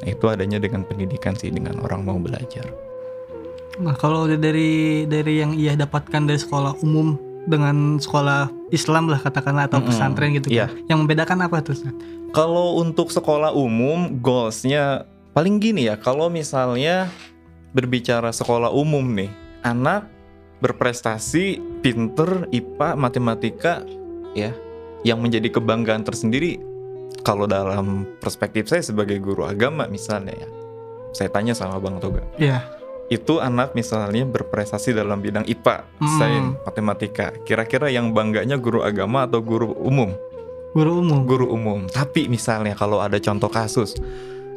Nah 0.00 0.08
itu 0.08 0.24
adanya 0.30 0.62
dengan 0.62 0.86
pendidikan 0.86 1.34
sih 1.34 1.50
dengan 1.50 1.82
orang 1.82 2.06
mau 2.06 2.16
belajar. 2.16 2.64
Nah, 3.80 3.96
kalau 3.96 4.28
dari 4.28 5.04
dari 5.08 5.40
yang 5.40 5.56
ia 5.56 5.72
dapatkan 5.74 6.28
dari 6.28 6.38
sekolah 6.40 6.78
umum 6.84 7.16
dengan 7.48 7.96
sekolah 7.96 8.52
Islam 8.70 9.08
lah 9.08 9.18
katakanlah 9.18 9.66
atau 9.66 9.80
pesantren 9.80 10.36
gitu. 10.36 10.52
Iya. 10.52 10.68
kan. 10.68 10.86
Yang 10.86 10.98
membedakan 11.04 11.38
apa 11.48 11.58
tuh? 11.64 11.76
Kalau 12.30 12.78
untuk 12.78 13.10
sekolah 13.10 13.50
umum, 13.56 14.20
goalsnya 14.20 15.08
paling 15.32 15.58
gini 15.58 15.88
ya. 15.88 15.96
Kalau 15.96 16.28
misalnya 16.28 17.08
berbicara 17.72 18.30
sekolah 18.30 18.70
umum 18.70 19.02
nih, 19.02 19.32
anak 19.64 20.06
berprestasi, 20.60 21.58
pinter, 21.80 22.46
IPA, 22.52 22.88
matematika, 22.96 23.82
ya, 24.36 24.52
yang 25.02 25.18
menjadi 25.18 25.48
kebanggaan 25.48 26.04
tersendiri. 26.04 26.60
Kalau 27.20 27.44
dalam 27.44 28.08
perspektif 28.20 28.68
saya 28.68 28.80
sebagai 28.80 29.20
guru 29.20 29.44
agama 29.44 29.84
misalnya 29.84 30.32
ya, 30.32 30.48
saya 31.12 31.28
tanya 31.28 31.52
sama 31.52 31.76
Bang 31.76 32.00
Toga, 32.00 32.24
Iya. 32.40 32.64
itu 33.12 33.42
anak 33.42 33.76
misalnya 33.76 34.24
berprestasi 34.24 34.96
dalam 34.96 35.20
bidang 35.20 35.44
IPA, 35.44 35.84
Hmm. 36.00 36.16
sains, 36.16 36.50
matematika. 36.64 37.34
Kira-kira 37.44 37.92
yang 37.92 38.16
bangganya 38.16 38.56
guru 38.56 38.80
agama 38.80 39.28
atau 39.28 39.44
guru 39.44 39.74
umum? 39.84 40.16
Guru 40.70 41.02
umum. 41.02 41.26
guru 41.26 41.50
umum. 41.50 41.80
Tapi 41.90 42.30
misalnya 42.30 42.78
kalau 42.78 43.02
ada 43.02 43.18
contoh 43.18 43.50
kasus, 43.50 43.98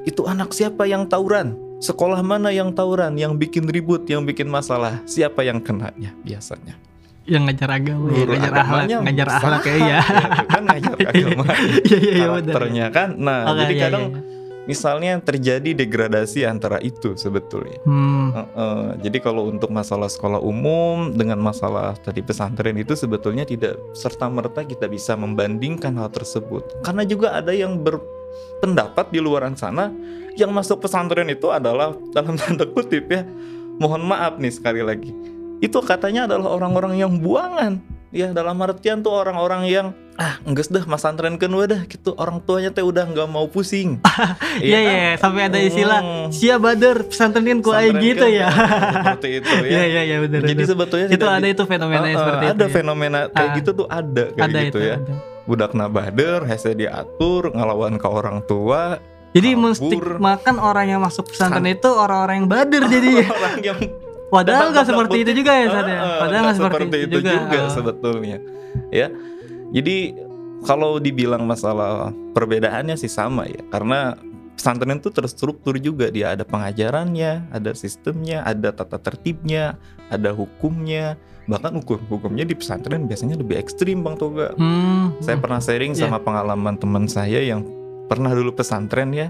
itu 0.05 0.21
anak 0.29 0.53
siapa 0.53 0.85
yang 0.85 1.09
tawuran? 1.09 1.57
Sekolah 1.83 2.23
mana 2.23 2.47
yang 2.47 2.71
tawuran, 2.71 3.19
yang 3.19 3.35
bikin 3.35 3.67
ribut, 3.67 4.07
yang 4.07 4.23
bikin 4.23 4.47
masalah? 4.47 5.03
Siapa 5.03 5.43
yang 5.43 5.59
kenanya 5.59 6.15
biasanya? 6.23 6.79
Yang 7.27 7.43
ngajar 7.51 7.69
agama, 7.75 8.07
ya, 8.07 8.23
ngajar 8.23 8.53
akhlak, 8.55 8.63
agamanya 8.63 8.97
ngajar 9.03 9.27
salah. 9.27 9.39
akhlak 9.43 9.63
ya. 9.67 9.75
Iya. 9.75 9.99
itu 10.31 10.45
kan 10.47 10.63
ngajar 10.63 10.95
agama. 11.11 11.43
Iya 11.83 11.97
iya 11.99 12.13
iya 12.15 12.27
benar. 12.31 12.31
Karakternya 12.31 12.85
kan. 12.95 13.09
Nah, 13.19 13.39
Oke, 13.51 13.59
jadi 13.59 13.73
iya, 13.75 13.83
kadang 13.83 14.03
iya, 14.07 14.15
iya. 14.15 14.63
misalnya 14.63 15.11
terjadi 15.19 15.69
degradasi 15.75 16.39
antara 16.47 16.79
itu 16.79 17.09
sebetulnya. 17.19 17.79
Hmm. 17.83 18.31
Heeh, 18.31 18.83
jadi 19.03 19.17
kalau 19.19 19.51
untuk 19.51 19.67
masalah 19.67 20.07
sekolah 20.07 20.39
umum 20.39 21.11
dengan 21.11 21.43
masalah 21.43 21.99
tadi 21.99 22.23
pesantren 22.23 22.79
itu 22.79 22.95
sebetulnya 22.95 23.43
tidak 23.43 23.75
serta 23.91 24.31
merta 24.31 24.63
kita 24.63 24.87
bisa 24.87 25.19
membandingkan 25.19 25.99
hal 25.99 26.07
tersebut 26.15 26.63
karena 26.87 27.03
juga 27.03 27.35
ada 27.35 27.51
yang 27.51 27.75
berpendapat 28.55 29.05
di 29.09 29.19
luaran 29.19 29.53
sana 29.53 29.91
yang 30.33 30.49
masuk 30.49 30.79
pesantren 30.79 31.27
itu 31.27 31.49
adalah 31.49 31.93
dalam 32.09 32.33
tanda 32.33 32.65
kutip 32.65 33.05
ya 33.05 33.27
mohon 33.75 34.01
maaf 34.01 34.37
nih 34.37 34.49
sekali 34.49 34.79
lagi 34.79 35.11
itu 35.59 35.77
katanya 35.79 36.25
adalah 36.25 36.53
orang-orang 36.53 36.95
yang 36.95 37.11
buangan 37.15 37.79
ya 38.09 38.29
dalam 38.29 38.55
artian 38.57 38.99
tuh 38.99 39.11
orang-orang 39.11 39.65
yang 39.65 39.87
ah 40.13 40.37
enggak 40.43 40.69
dah 40.69 40.85
mas 40.85 41.01
antren 41.01 41.35
kedua 41.35 41.65
dah 41.65 41.81
gitu 41.83 42.13
orang 42.13 42.37
tuanya 42.39 42.69
teh 42.69 42.81
udah 42.81 43.03
nggak 43.03 43.25
mau 43.25 43.49
pusing 43.49 43.97
Iya 44.61 44.77
iya 44.79 44.93
iya, 44.93 45.11
sampai 45.17 45.49
ada 45.49 45.57
istilah 45.57 45.99
Hmm. 45.99 46.29
Sia 46.29 46.55
Badar 46.55 47.01
pesantren 47.03 47.41
kan 47.43 47.59
ku 47.59 47.73
aing 47.73 47.97
Pesantren 47.97 48.05
gitu 48.05 48.25
kan, 48.25 48.37
ya. 48.37 48.47
seperti 48.93 49.29
itu 49.33 49.49
ya 49.49 49.65
Iya 49.73 49.83
iya 49.83 50.01
iya 50.05 50.17
benar. 50.19 50.39
jadi 50.39 50.53
benar. 50.55 50.69
sebetulnya 50.69 51.07
itu 51.09 51.25
ada 51.27 51.47
itu 51.47 51.63
fenomena 51.65 52.05
Heeh, 52.05 52.13
seperti 52.15 52.45
ada 52.45 52.53
itu. 52.53 52.63
ya. 52.63 52.69
fenomena 52.71 53.19
kayak 53.27 53.49
Ah. 53.49 53.55
gitu 53.57 53.69
tuh 53.73 53.87
ada 53.89 54.23
kayak 54.29 54.45
ada 54.45 54.59
gitu 54.61 54.69
itu. 54.69 54.79
ya 54.79 54.95
ada. 54.95 55.13
Budak 55.43 55.75
nabader 55.75 56.47
hese 56.47 56.71
diatur 56.75 57.51
ngelawan 57.51 57.99
ke 57.99 58.07
orang 58.07 58.39
tua 58.47 58.99
Jadi 59.33 59.57
menstigmakan 59.57 60.61
orang 60.61 60.93
yang 60.93 61.01
masuk 61.01 61.33
pesantren 61.33 61.65
itu 61.65 61.89
orang-orang 61.89 62.45
yang 62.45 62.49
bader 62.53 62.85
jadi. 62.85 63.25
orang 63.33 63.57
yang 63.65 63.79
Padahal 64.29 64.73
nggak 64.73 64.85
seperti 64.89 65.17
itu 65.25 65.31
juga 65.41 65.51
ya 65.53 65.65
eh, 65.65 65.69
Sad 65.69 65.87
ya. 65.89 65.99
Padahal 66.01 66.41
nggak 66.41 66.41
nggak 66.41 66.57
seperti, 66.57 66.97
itu 67.01 67.17
juga. 67.21 67.57
Ah. 67.57 67.69
sebetulnya 67.69 68.37
ya 68.89 69.07
jadi 69.73 69.97
kalau 70.63 70.97
dibilang 70.97 71.43
masalah 71.45 72.13
perbedaannya 72.33 72.95
sih 72.97 73.11
sama 73.11 73.45
ya 73.49 73.61
karena 73.69 74.17
pesantren 74.53 74.97
itu 74.97 75.09
terstruktur 75.09 75.75
juga 75.77 76.07
dia 76.07 76.33
ada 76.33 76.43
pengajarannya 76.43 77.49
ada 77.49 77.71
sistemnya 77.73 78.41
ada 78.41 78.69
tata 78.69 78.97
tertibnya 78.97 79.75
ada 80.07 80.31
hukumnya 80.31 81.17
bahkan 81.43 81.75
hukum 81.75 81.99
hukumnya 82.07 82.47
di 82.47 82.55
pesantren 82.55 83.03
biasanya 83.03 83.35
lebih 83.35 83.59
ekstrim 83.59 83.99
bang 83.99 84.15
Toga 84.15 84.55
Hmm. 84.55 85.11
saya 85.19 85.35
pernah 85.35 85.59
sharing 85.59 85.91
Iya. 85.91 86.07
sama 86.07 86.17
pengalaman 86.17 86.77
teman 86.77 87.05
saya 87.05 87.43
yang 87.43 87.65
pernah 88.03 88.31
dulu 88.31 88.53
pesantren 88.53 89.11
ya. 89.11 89.27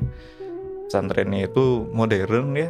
Pesantrennya 0.90 1.48
itu 1.48 1.88
modern 1.90 2.54
ya. 2.54 2.70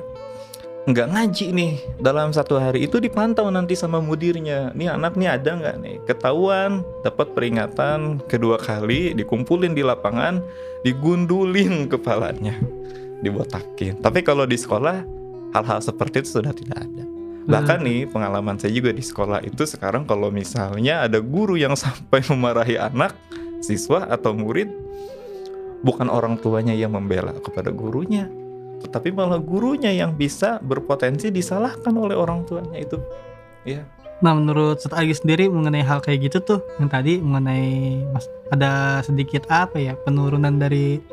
Nggak 0.84 1.16
ngaji 1.16 1.46
nih 1.56 1.74
dalam 2.04 2.36
satu 2.36 2.60
hari 2.60 2.84
itu 2.84 3.00
dipantau 3.00 3.48
nanti 3.48 3.72
sama 3.72 4.04
mudirnya. 4.04 4.75
Nih 4.75 4.92
anak 4.92 5.16
nih 5.16 5.32
ada 5.32 5.56
nggak 5.56 5.75
nih? 5.80 5.96
Ketahuan 6.04 6.84
dapat 7.08 7.32
peringatan 7.32 8.20
kedua 8.28 8.60
kali 8.60 9.16
dikumpulin 9.16 9.72
di 9.72 9.80
lapangan, 9.80 10.44
digundulin 10.84 11.88
kepalanya, 11.88 12.60
dibotakin. 13.24 13.96
Tapi 14.04 14.28
kalau 14.28 14.44
di 14.44 14.60
sekolah 14.60 15.08
hal-hal 15.56 15.80
seperti 15.80 16.20
itu 16.20 16.44
sudah 16.44 16.52
tidak 16.52 16.84
ada. 16.84 17.04
Bahkan 17.48 17.80
nih 17.80 18.12
pengalaman 18.12 18.60
saya 18.60 18.75
juga 18.75 18.92
di 18.92 19.04
sekolah 19.04 19.40
itu 19.40 19.63
sekarang 19.63 20.04
kalau 20.04 20.36
misalnya 20.36 21.08
ada 21.08 21.24
guru 21.24 21.56
yang 21.56 21.80
sampai 21.84 22.20
memarahi 22.28 22.75
anak, 22.75 23.16
siswa 23.63 24.04
atau 24.12 24.36
murid, 24.36 24.68
bukan 25.80 26.12
orang 26.12 26.36
tuanya 26.44 26.75
yang 26.75 26.92
membela 26.92 27.32
kepada 27.40 27.72
gurunya, 27.72 28.28
tetapi 28.84 29.16
malah 29.16 29.40
gurunya 29.40 29.90
yang 29.96 30.12
bisa 30.13 30.60
berpotensi 30.60 31.32
disalahkan 31.32 31.96
oleh 31.96 32.13
orang 32.13 32.44
tuanya 32.44 32.78
itu. 32.78 33.00
Ya, 33.63 33.88
Nah 34.24 34.32
menurut 34.40 34.80
Ustadz 34.80 34.96
Agi 34.96 35.16
sendiri 35.20 35.52
mengenai 35.52 35.84
hal 35.84 36.00
kayak 36.00 36.32
gitu 36.32 36.40
tuh 36.40 36.60
yang 36.80 36.88
tadi 36.88 37.20
mengenai 37.20 38.00
mas, 38.08 38.24
ada 38.56 39.04
sedikit 39.04 39.44
apa 39.52 39.75
ya 39.75 40.00
penurunan 40.00 40.56
dari 40.56 41.04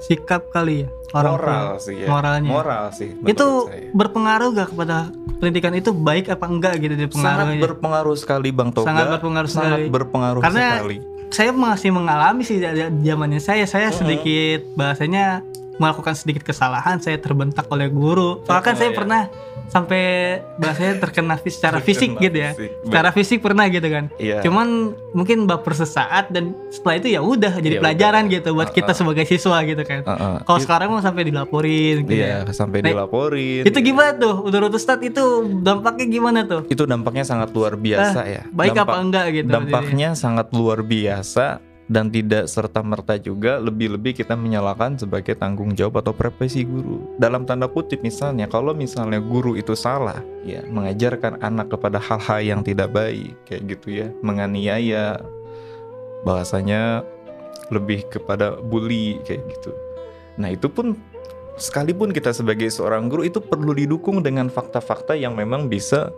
sikap 0.00 0.48
kali 0.48 0.84
ya 0.84 0.88
orang 1.12 1.34
tua. 1.36 1.44
moral 1.44 1.68
sih 1.76 1.94
ya 2.00 2.08
moralnya. 2.08 2.48
moral 2.48 2.84
sih 2.96 3.12
itu 3.28 3.46
saya. 3.68 3.92
berpengaruh 3.92 4.48
gak 4.56 4.68
kepada 4.72 5.12
pendidikan 5.36 5.76
itu 5.76 5.92
baik 5.92 6.32
apa 6.32 6.48
enggak 6.48 6.80
gitu 6.80 6.96
di 6.96 7.04
sangat 7.12 7.60
berpengaruh 7.60 8.16
sekali 8.16 8.48
bang 8.48 8.72
Toga 8.72 8.88
Sangat 8.88 9.06
berpengaruh 9.12 9.50
sangat 9.52 9.78
sekali. 9.84 9.92
berpengaruh 9.92 10.40
Karena 10.40 10.68
sekali 10.80 10.96
saya 11.30 11.50
masih 11.52 11.90
mengalami 11.92 12.42
sih 12.42 12.56
zamannya 13.04 13.38
saya 13.38 13.68
saya 13.68 13.92
sedikit 13.92 14.64
bahasanya 14.74 15.44
melakukan 15.80 16.12
sedikit 16.12 16.44
kesalahan 16.44 17.00
saya 17.00 17.16
terbentak 17.16 17.64
oleh 17.66 17.88
guru 17.88 18.44
soalnya 18.44 18.60
kan 18.62 18.68
Oh, 18.70 18.78
saya 18.78 18.90
iya. 18.90 18.96
pernah 18.96 19.22
sampai 19.66 20.02
bahasanya 20.56 20.98
terkena 20.98 21.38
secara 21.40 21.78
fisik 21.78 22.18
gitu 22.18 22.34
ya 22.34 22.52
fisik. 22.52 22.70
secara 22.82 23.08
fisik 23.10 23.38
pernah 23.38 23.64
gitu 23.66 23.86
kan 23.86 24.10
Iya. 24.16 24.42
cuman 24.42 24.66
mungkin 25.12 25.46
baper 25.46 25.72
sesaat 25.72 26.28
dan 26.28 26.52
setelah 26.68 26.98
itu 26.98 27.08
ya 27.08 27.20
udah 27.20 27.54
jadi 27.56 27.76
Ya 27.76 27.80
pelajaran 27.80 28.24
udah. 28.24 28.34
gitu 28.34 28.48
buat 28.52 28.66
Uh-uh. 28.66 28.76
kita 28.76 28.92
sebagai 28.92 29.24
siswa 29.24 29.56
gitu 29.62 29.80
kan 29.80 30.02
Heeh. 30.02 30.34
kalau 30.42 30.58
It- 30.58 30.64
sekarang 30.64 30.88
mau 30.90 30.98
sampai 30.98 31.22
dilaporin 31.24 32.02
gitu 32.02 32.12
iya 32.12 32.42
ya. 32.42 32.50
sampai 32.52 32.82
Nah, 32.82 32.90
dilaporin 32.92 33.62
itu 33.62 33.78
gimana 33.80 34.10
tuh 34.12 34.34
menurut 34.42 34.70
Ustadz 34.70 35.06
itu 35.06 35.24
dampaknya 35.56 36.06
gimana 36.08 36.40
tuh 36.42 36.66
itu 36.66 36.82
dampaknya 36.84 37.22
sangat 37.22 37.48
luar 37.50 37.74
biasa 37.74 38.20
ya 38.26 38.42
baik 38.50 38.74
Dampak- 38.74 38.84
apa 38.84 38.96
enggak 38.98 39.26
gitu 39.32 39.48
dampaknya 39.48 40.08
sangat 40.14 40.50
luar 40.50 40.82
biasa 40.82 41.62
dan 41.90 42.06
tidak 42.06 42.46
serta 42.46 42.86
merta 42.86 43.18
juga 43.18 43.58
lebih-lebih 43.58 44.22
kita 44.22 44.38
menyalahkan 44.38 44.94
sebagai 44.94 45.34
tanggung 45.34 45.74
jawab 45.74 46.06
atau 46.06 46.14
profesi 46.14 46.62
guru. 46.62 47.18
Dalam 47.18 47.42
tanda 47.42 47.66
kutip 47.66 47.98
misalnya 48.06 48.46
kalau 48.46 48.70
misalnya 48.70 49.18
guru 49.18 49.58
itu 49.58 49.74
salah 49.74 50.22
ya 50.46 50.62
mengajarkan 50.70 51.42
anak 51.42 51.74
kepada 51.74 51.98
hal-hal 51.98 52.40
yang 52.46 52.60
tidak 52.62 52.94
baik 52.94 53.34
kayak 53.42 53.74
gitu 53.74 54.06
ya 54.06 54.06
menganiaya 54.22 55.18
bahasanya 56.22 57.02
lebih 57.74 58.06
kepada 58.06 58.54
bully 58.62 59.18
kayak 59.26 59.42
gitu. 59.50 59.74
Nah 60.38 60.54
itu 60.54 60.70
pun 60.70 60.94
sekalipun 61.58 62.14
kita 62.14 62.30
sebagai 62.30 62.70
seorang 62.70 63.10
guru 63.10 63.26
itu 63.26 63.42
perlu 63.42 63.74
didukung 63.74 64.22
dengan 64.22 64.46
fakta-fakta 64.46 65.18
yang 65.18 65.34
memang 65.34 65.66
bisa 65.66 66.14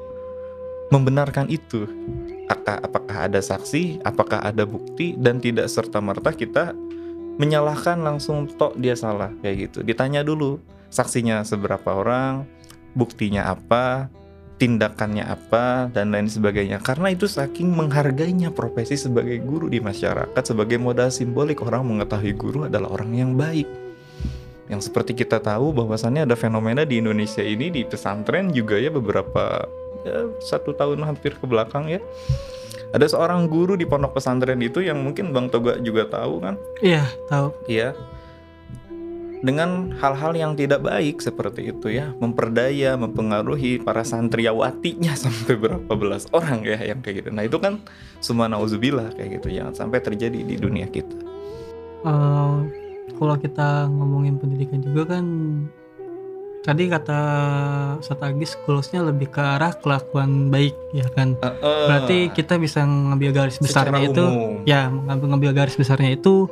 membenarkan 0.93 1.49
itu 1.49 1.88
apakah, 2.62 2.78
apakah 2.87 3.16
ada 3.26 3.40
saksi, 3.42 4.07
apakah 4.07 4.38
ada 4.38 4.62
bukti 4.62 5.19
dan 5.19 5.42
tidak 5.42 5.66
serta 5.66 5.99
merta 5.99 6.31
kita 6.31 6.71
menyalahkan 7.42 7.99
langsung 7.99 8.47
tok 8.47 8.78
dia 8.78 8.95
salah 8.95 9.35
kayak 9.42 9.69
gitu. 9.69 9.78
Ditanya 9.83 10.23
dulu 10.23 10.62
saksinya 10.87 11.42
seberapa 11.42 11.90
orang, 11.90 12.47
buktinya 12.95 13.50
apa, 13.50 14.07
tindakannya 14.62 15.26
apa 15.26 15.90
dan 15.90 16.14
lain 16.14 16.31
sebagainya. 16.31 16.78
Karena 16.78 17.11
itu 17.11 17.26
saking 17.26 17.66
menghargainya 17.66 18.54
profesi 18.54 18.95
sebagai 18.95 19.42
guru 19.42 19.66
di 19.66 19.83
masyarakat 19.83 20.42
sebagai 20.47 20.78
modal 20.78 21.11
simbolik 21.11 21.66
orang 21.66 21.83
mengetahui 21.83 22.38
guru 22.38 22.71
adalah 22.71 22.95
orang 22.95 23.11
yang 23.11 23.35
baik. 23.35 23.66
Yang 24.71 24.88
seperti 24.92 25.19
kita 25.19 25.42
tahu 25.42 25.75
bahwasannya 25.75 26.31
ada 26.31 26.38
fenomena 26.38 26.87
di 26.87 27.02
Indonesia 27.02 27.42
ini 27.42 27.75
di 27.75 27.83
pesantren 27.83 28.54
juga 28.54 28.78
ya 28.78 28.95
beberapa 28.95 29.66
ya, 30.07 30.31
satu 30.43 30.75
tahun 30.75 31.03
hampir 31.03 31.35
ke 31.37 31.45
belakang 31.45 31.89
ya. 31.89 32.01
Ada 32.93 33.17
seorang 33.17 33.49
guru 33.49 33.77
di 33.77 33.89
pondok 33.89 34.21
pesantren 34.21 34.61
itu 34.61 34.85
yang 34.85 35.01
mungkin 35.01 35.33
Bang 35.33 35.49
Toga 35.49 35.81
juga 35.81 36.05
tahu 36.09 36.45
kan? 36.45 36.55
Iya 36.85 37.09
tahu. 37.29 37.49
Iya. 37.65 37.97
Dengan 39.43 39.91
hal-hal 39.99 40.39
yang 40.39 40.53
tidak 40.55 40.87
baik 40.87 41.19
seperti 41.19 41.75
itu 41.75 41.91
ya 41.91 42.15
memperdaya 42.21 42.95
mempengaruhi 42.95 43.83
para 43.83 44.07
santriawatinya 44.07 45.19
sampai 45.25 45.57
berapa 45.57 45.93
belas 45.97 46.29
orang 46.37 46.63
ya 46.69 46.79
yang 46.85 47.01
kayak 47.01 47.25
gitu. 47.25 47.29
Nah 47.33 47.49
itu 47.49 47.57
kan 47.57 47.81
semua 48.21 48.47
nauzubillah 48.47 49.11
kayak 49.17 49.41
gitu. 49.41 49.57
Jangan 49.57 49.75
sampai 49.75 49.99
terjadi 50.05 50.45
di 50.45 50.55
dunia 50.61 50.87
kita. 50.87 51.17
Eh, 52.03 52.59
kalau 53.17 53.35
kita 53.41 53.89
ngomongin 53.89 54.37
pendidikan 54.37 54.85
juga 54.85 55.17
kan 55.17 55.25
tadi 56.62 56.87
kata 56.87 57.21
Satagis 58.00 58.54
goalsnya 58.62 59.02
lebih 59.02 59.28
ke 59.28 59.42
arah 59.42 59.75
kelakuan 59.75 60.49
baik 60.49 60.75
ya 60.90 61.07
kan? 61.11 61.35
Berarti 61.61 62.31
kita 62.31 62.57
bisa 62.57 62.83
ngambil 62.83 63.31
garis 63.35 63.59
besarnya 63.59 64.01
itu 64.07 64.22
umum. 64.22 64.62
ya 64.62 64.87
ngambil 64.88 65.27
ngambil 65.35 65.51
garis 65.53 65.75
besarnya 65.75 66.14
itu 66.14 66.46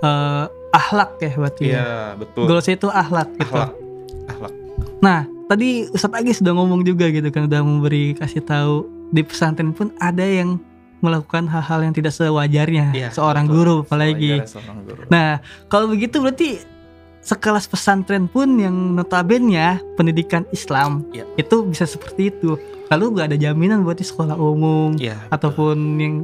eh 0.00 0.44
ahlak 0.72 1.20
ya 1.20 1.32
berarti 1.36 1.62
ya? 1.64 1.72
Iya 1.76 1.92
betul. 2.18 2.42
Goalsnya 2.48 2.74
itu 2.74 2.88
ahlak 2.88 3.28
gitu. 3.36 3.52
Akhlak 3.52 3.72
akhlak 4.26 4.52
nah 4.98 5.20
tadi 5.46 5.84
Ustadz 5.92 6.16
Agis 6.16 6.40
sudah 6.40 6.56
ngomong 6.56 6.80
juga 6.80 7.12
gitu 7.12 7.28
kan 7.28 7.44
udah 7.44 7.60
memberi 7.60 8.16
kasih 8.16 8.40
tahu 8.40 8.88
di 9.12 9.20
pesantren 9.20 9.76
pun 9.76 9.92
ada 10.00 10.24
yang 10.24 10.56
melakukan 11.04 11.44
hal-hal 11.44 11.84
yang 11.84 11.92
tidak 11.92 12.16
sewajarnya 12.16 12.96
Iya, 12.96 13.12
seorang 13.12 13.44
betul. 13.44 13.56
guru 13.60 13.76
apalagi. 13.84 14.40
Sewajarnya 14.40 14.48
seorang 14.48 14.78
guru. 14.88 15.00
Nah, 15.12 15.30
kalau 15.68 15.92
begitu 15.92 16.16
berarti 16.16 16.48
sekelas 17.24 17.66
pesantren 17.66 18.28
pun 18.28 18.46
yang 18.54 18.94
notabene 18.94 19.80
pendidikan 19.96 20.44
Islam 20.52 21.08
Ya. 21.10 21.24
itu 21.34 21.64
bisa 21.64 21.88
seperti 21.88 22.28
itu. 22.28 22.60
Lalu 22.92 23.16
gak 23.16 23.32
ada 23.32 23.38
jaminan 23.40 23.80
buat 23.80 23.96
di 23.96 24.04
sekolah 24.04 24.36
umum 24.36 24.92
Iya, 25.00 25.16
ataupun 25.32 25.76
yang 25.96 26.14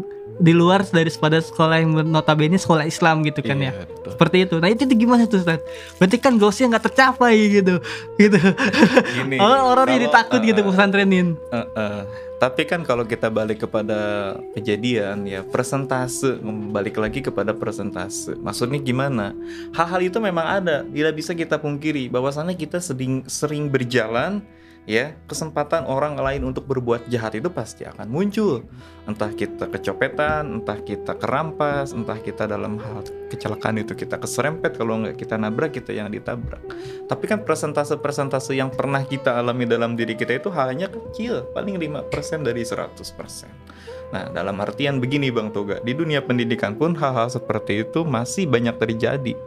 di 0.40 0.56
luar 0.56 0.82
daripada 0.88 1.36
sekolah 1.36 1.84
yang 1.84 1.92
notabene 2.08 2.56
sekolah 2.56 2.88
Islam 2.88 3.20
gitu 3.28 3.44
kan 3.44 3.60
ya. 3.60 3.76
Iya, 3.76 3.84
betul. 3.84 4.10
Seperti 4.16 4.36
itu. 4.48 4.54
Nah 4.56 4.68
itu, 4.72 4.82
itu 4.88 4.94
gimana 5.04 5.28
tuh 5.28 5.44
Ustaz? 5.44 5.60
Berarti 6.00 6.16
kan 6.16 6.40
goalsnya 6.40 6.66
nggak 6.72 6.84
tercapai 6.90 7.36
gitu, 7.60 7.74
gitu. 8.16 8.40
Gini, 9.20 9.36
Orang 9.44 9.62
orang 9.68 9.86
jadi 9.92 10.08
takut 10.08 10.40
gitu 10.40 10.60
eh, 10.60 10.66
pesantrenin. 10.66 11.36
Eh, 11.52 11.68
eh. 11.76 12.02
Tapi 12.40 12.64
kan 12.64 12.80
kalau 12.88 13.04
kita 13.04 13.28
balik 13.28 13.68
kepada 13.68 14.32
kejadian 14.56 15.28
ya 15.28 15.44
persentase 15.44 16.40
balik 16.72 16.96
lagi 16.96 17.20
kepada 17.20 17.52
persentase. 17.52 18.32
Maksudnya 18.40 18.80
gimana? 18.80 19.36
Hal-hal 19.76 20.08
itu 20.08 20.16
memang 20.24 20.48
ada, 20.48 20.88
tidak 20.88 21.20
bisa 21.20 21.36
kita 21.36 21.60
pungkiri 21.60 22.08
bahwasannya 22.08 22.56
kita 22.56 22.80
sering 22.80 23.28
sering 23.28 23.68
berjalan 23.68 24.40
ya 24.90 25.14
kesempatan 25.30 25.86
orang 25.86 26.18
lain 26.18 26.42
untuk 26.50 26.66
berbuat 26.66 27.06
jahat 27.06 27.38
itu 27.38 27.46
pasti 27.46 27.86
akan 27.86 28.10
muncul. 28.10 28.66
Entah 29.06 29.30
kita 29.30 29.70
kecopetan, 29.70 30.58
entah 30.58 30.82
kita 30.82 31.14
kerampas, 31.14 31.94
entah 31.94 32.18
kita 32.18 32.50
dalam 32.50 32.82
hal 32.82 33.06
kecelakaan 33.30 33.78
itu 33.78 33.94
kita 33.94 34.18
keserempet 34.18 34.74
kalau 34.74 34.98
nggak 35.06 35.14
kita 35.14 35.38
nabrak 35.38 35.78
kita 35.78 35.94
yang 35.94 36.10
ditabrak. 36.10 36.58
Tapi 37.06 37.24
kan 37.30 37.46
persentase-persentase 37.46 38.58
yang 38.58 38.74
pernah 38.74 39.06
kita 39.06 39.38
alami 39.38 39.62
dalam 39.62 39.94
diri 39.94 40.18
kita 40.18 40.42
itu 40.42 40.50
hanya 40.50 40.90
kecil, 40.90 41.46
paling 41.54 41.78
5% 41.78 42.42
dari 42.42 42.66
100%. 42.66 42.90
Nah, 44.10 44.26
dalam 44.34 44.58
artian 44.58 44.98
begini 44.98 45.30
Bang 45.30 45.54
Toga, 45.54 45.78
di 45.86 45.94
dunia 45.94 46.18
pendidikan 46.18 46.74
pun 46.74 46.98
hal-hal 46.98 47.30
seperti 47.30 47.86
itu 47.86 48.02
masih 48.02 48.50
banyak 48.50 48.74
terjadi. 48.74 49.38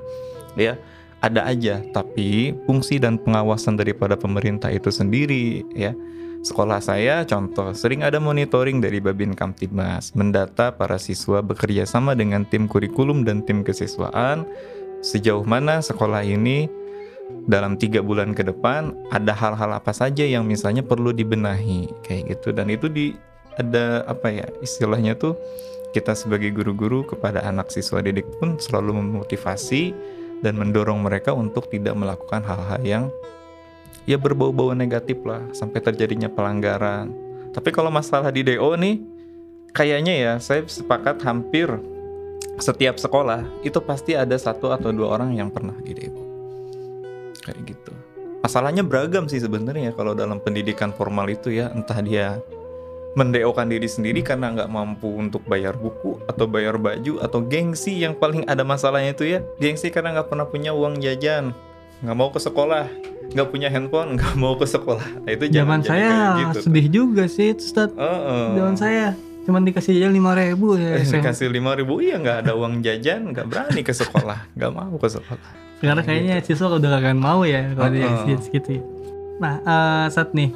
Ya, 0.55 0.79
ada 1.23 1.47
aja, 1.47 1.79
tapi 1.95 2.51
fungsi 2.67 2.99
dan 2.99 3.15
pengawasan 3.15 3.79
daripada 3.79 4.19
pemerintah 4.19 4.67
itu 4.67 4.91
sendiri 4.91 5.63
ya. 5.71 5.95
Sekolah 6.43 6.83
saya 6.83 7.23
contoh 7.23 7.71
sering 7.71 8.03
ada 8.03 8.19
monitoring 8.19 8.83
dari 8.83 8.99
Babin 8.99 9.31
Kamtibmas 9.31 10.11
mendata 10.11 10.75
para 10.75 10.99
siswa 10.99 11.39
bekerja 11.39 11.87
sama 11.87 12.19
dengan 12.19 12.43
tim 12.43 12.67
kurikulum 12.67 13.23
dan 13.23 13.47
tim 13.47 13.63
kesiswaan 13.63 14.43
sejauh 14.99 15.47
mana 15.47 15.79
sekolah 15.79 16.19
ini 16.19 16.67
dalam 17.47 17.79
tiga 17.79 18.03
bulan 18.03 18.35
ke 18.35 18.43
depan 18.43 18.91
ada 19.15 19.31
hal-hal 19.31 19.71
apa 19.71 19.95
saja 19.95 20.27
yang 20.27 20.43
misalnya 20.43 20.83
perlu 20.83 21.15
dibenahi 21.15 21.87
kayak 22.03 22.35
gitu 22.35 22.51
dan 22.51 22.67
itu 22.67 22.91
di 22.91 23.15
ada 23.55 24.03
apa 24.03 24.27
ya 24.27 24.47
istilahnya 24.59 25.15
tuh 25.15 25.39
kita 25.95 26.11
sebagai 26.11 26.51
guru-guru 26.51 27.07
kepada 27.07 27.39
anak 27.47 27.71
siswa 27.71 28.03
didik 28.03 28.25
pun 28.41 28.59
selalu 28.59 28.99
memotivasi 28.99 29.95
dan 30.43 30.59
mendorong 30.59 30.99
mereka 30.99 31.31
untuk 31.31 31.71
tidak 31.71 31.95
melakukan 31.95 32.43
hal-hal 32.43 32.81
yang 32.83 33.05
ya 34.03 34.19
berbau-bau 34.19 34.75
negatif 34.75 35.23
lah 35.23 35.39
sampai 35.55 35.79
terjadinya 35.79 36.27
pelanggaran. 36.27 37.09
Tapi 37.55 37.71
kalau 37.71 37.87
masalah 37.87 38.27
di 38.29 38.43
DO 38.43 38.75
nih 38.75 38.99
kayaknya 39.71 40.13
ya 40.13 40.33
saya 40.43 40.67
sepakat 40.67 41.23
hampir 41.23 41.71
setiap 42.59 42.99
sekolah 42.99 43.47
itu 43.63 43.79
pasti 43.81 44.13
ada 44.13 44.35
satu 44.35 44.69
atau 44.75 44.91
dua 44.91 45.15
orang 45.15 45.33
yang 45.33 45.47
pernah 45.47 45.73
di 45.79 45.95
DO. 45.95 46.21
Kayak 47.39 47.59
gitu. 47.71 47.93
Masalahnya 48.43 48.83
beragam 48.83 49.31
sih 49.31 49.39
sebenarnya 49.39 49.95
kalau 49.95 50.11
dalam 50.11 50.43
pendidikan 50.43 50.91
formal 50.91 51.31
itu 51.31 51.55
ya 51.55 51.71
entah 51.71 52.03
dia 52.03 52.43
mendeokan 53.13 53.69
diri 53.69 53.85
sendiri 53.85 54.25
karena 54.25 54.49
nggak 54.49 54.69
mampu 54.69 55.05
untuk 55.05 55.45
bayar 55.45 55.77
buku 55.77 56.17
atau 56.25 56.49
bayar 56.49 56.81
baju 56.81 57.21
atau 57.21 57.39
gengsi 57.45 58.01
yang 58.01 58.17
paling 58.17 58.41
ada 58.49 58.65
masalahnya 58.65 59.13
itu 59.13 59.25
ya 59.27 59.39
gengsi 59.61 59.93
karena 59.93 60.17
nggak 60.17 60.33
pernah 60.33 60.49
punya 60.49 60.73
uang 60.73 60.97
jajan 60.97 61.53
nggak 62.01 62.17
mau 62.17 62.33
ke 62.33 62.41
sekolah 62.41 62.89
nggak 63.31 63.47
punya 63.53 63.69
handphone 63.69 64.09
nggak 64.17 64.33
mau 64.33 64.57
ke 64.57 64.65
sekolah 64.65 65.05
nah, 65.23 65.29
itu 65.29 65.45
jangan 65.45 65.79
Zaman 65.79 65.81
saya 65.85 66.13
gitu 66.41 66.57
tuh. 66.57 66.63
sedih 66.65 66.87
juga 66.89 67.23
sih 67.29 67.53
itu 67.53 67.61
Ustaz. 67.63 67.93
Heeh. 67.93 68.45
Zaman 68.57 68.75
saya 68.75 69.07
cuman 69.43 69.61
dikasih 69.67 69.99
jajan 69.99 70.15
lima 70.15 70.31
ribu 70.39 70.79
ya. 70.79 70.97
Eh, 70.97 71.05
dikasih 71.05 71.51
lima 71.51 71.75
ribu 71.75 71.99
iya 71.99 72.15
nggak 72.17 72.47
ada 72.47 72.51
uang 72.55 72.79
jajan 72.81 73.29
nggak 73.29 73.45
berani 73.45 73.81
ke 73.83 73.93
sekolah 73.93 74.39
nggak 74.57 74.71
mau 74.73 74.95
ke 74.97 75.09
sekolah 75.11 75.47
Sekarang 75.83 76.03
kayaknya 76.07 76.39
siswa 76.39 76.79
udah 76.79 76.95
gak 76.95 77.11
mau 77.11 77.43
ya 77.43 77.75
kalau 77.75 77.91
dia 77.91 78.07
Uh-uh. 78.07 78.39
segitu. 78.39 78.79
Nah, 79.37 79.59
eh, 79.59 80.05
saat 80.07 80.31
nih 80.31 80.55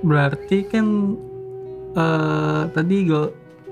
berarti 0.00 0.64
kan 0.64 1.16
eh 1.94 2.62
tadi 2.74 2.96
gue 3.06 3.24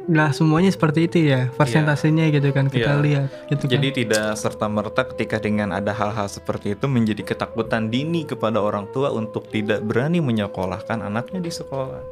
nggak 0.02 0.34
semuanya 0.34 0.66
seperti 0.66 1.06
itu 1.06 1.30
ya 1.30 1.46
persentasenya 1.54 2.26
gitu 2.34 2.50
kan 2.50 2.66
kita 2.66 2.98
Iya. 2.98 3.02
lihat 3.06 3.28
gitu 3.54 3.70
kan 3.70 3.72
Jadi 3.78 3.88
tidak 4.02 4.34
serta 4.34 4.66
merta 4.66 5.06
ketika 5.06 5.38
dengan 5.38 5.70
ada 5.70 5.94
hal-hal 5.94 6.26
seperti 6.26 6.74
itu 6.74 6.90
menjadi 6.90 7.22
ketakutan 7.22 7.86
dini 7.86 8.26
kepada 8.26 8.58
orang 8.58 8.90
tua 8.90 9.14
untuk 9.14 9.46
tidak 9.46 9.86
berani 9.86 10.18
menyekolahkan 10.18 11.06
anaknya 11.06 11.38
di 11.38 11.54
sekolah. 11.54 12.02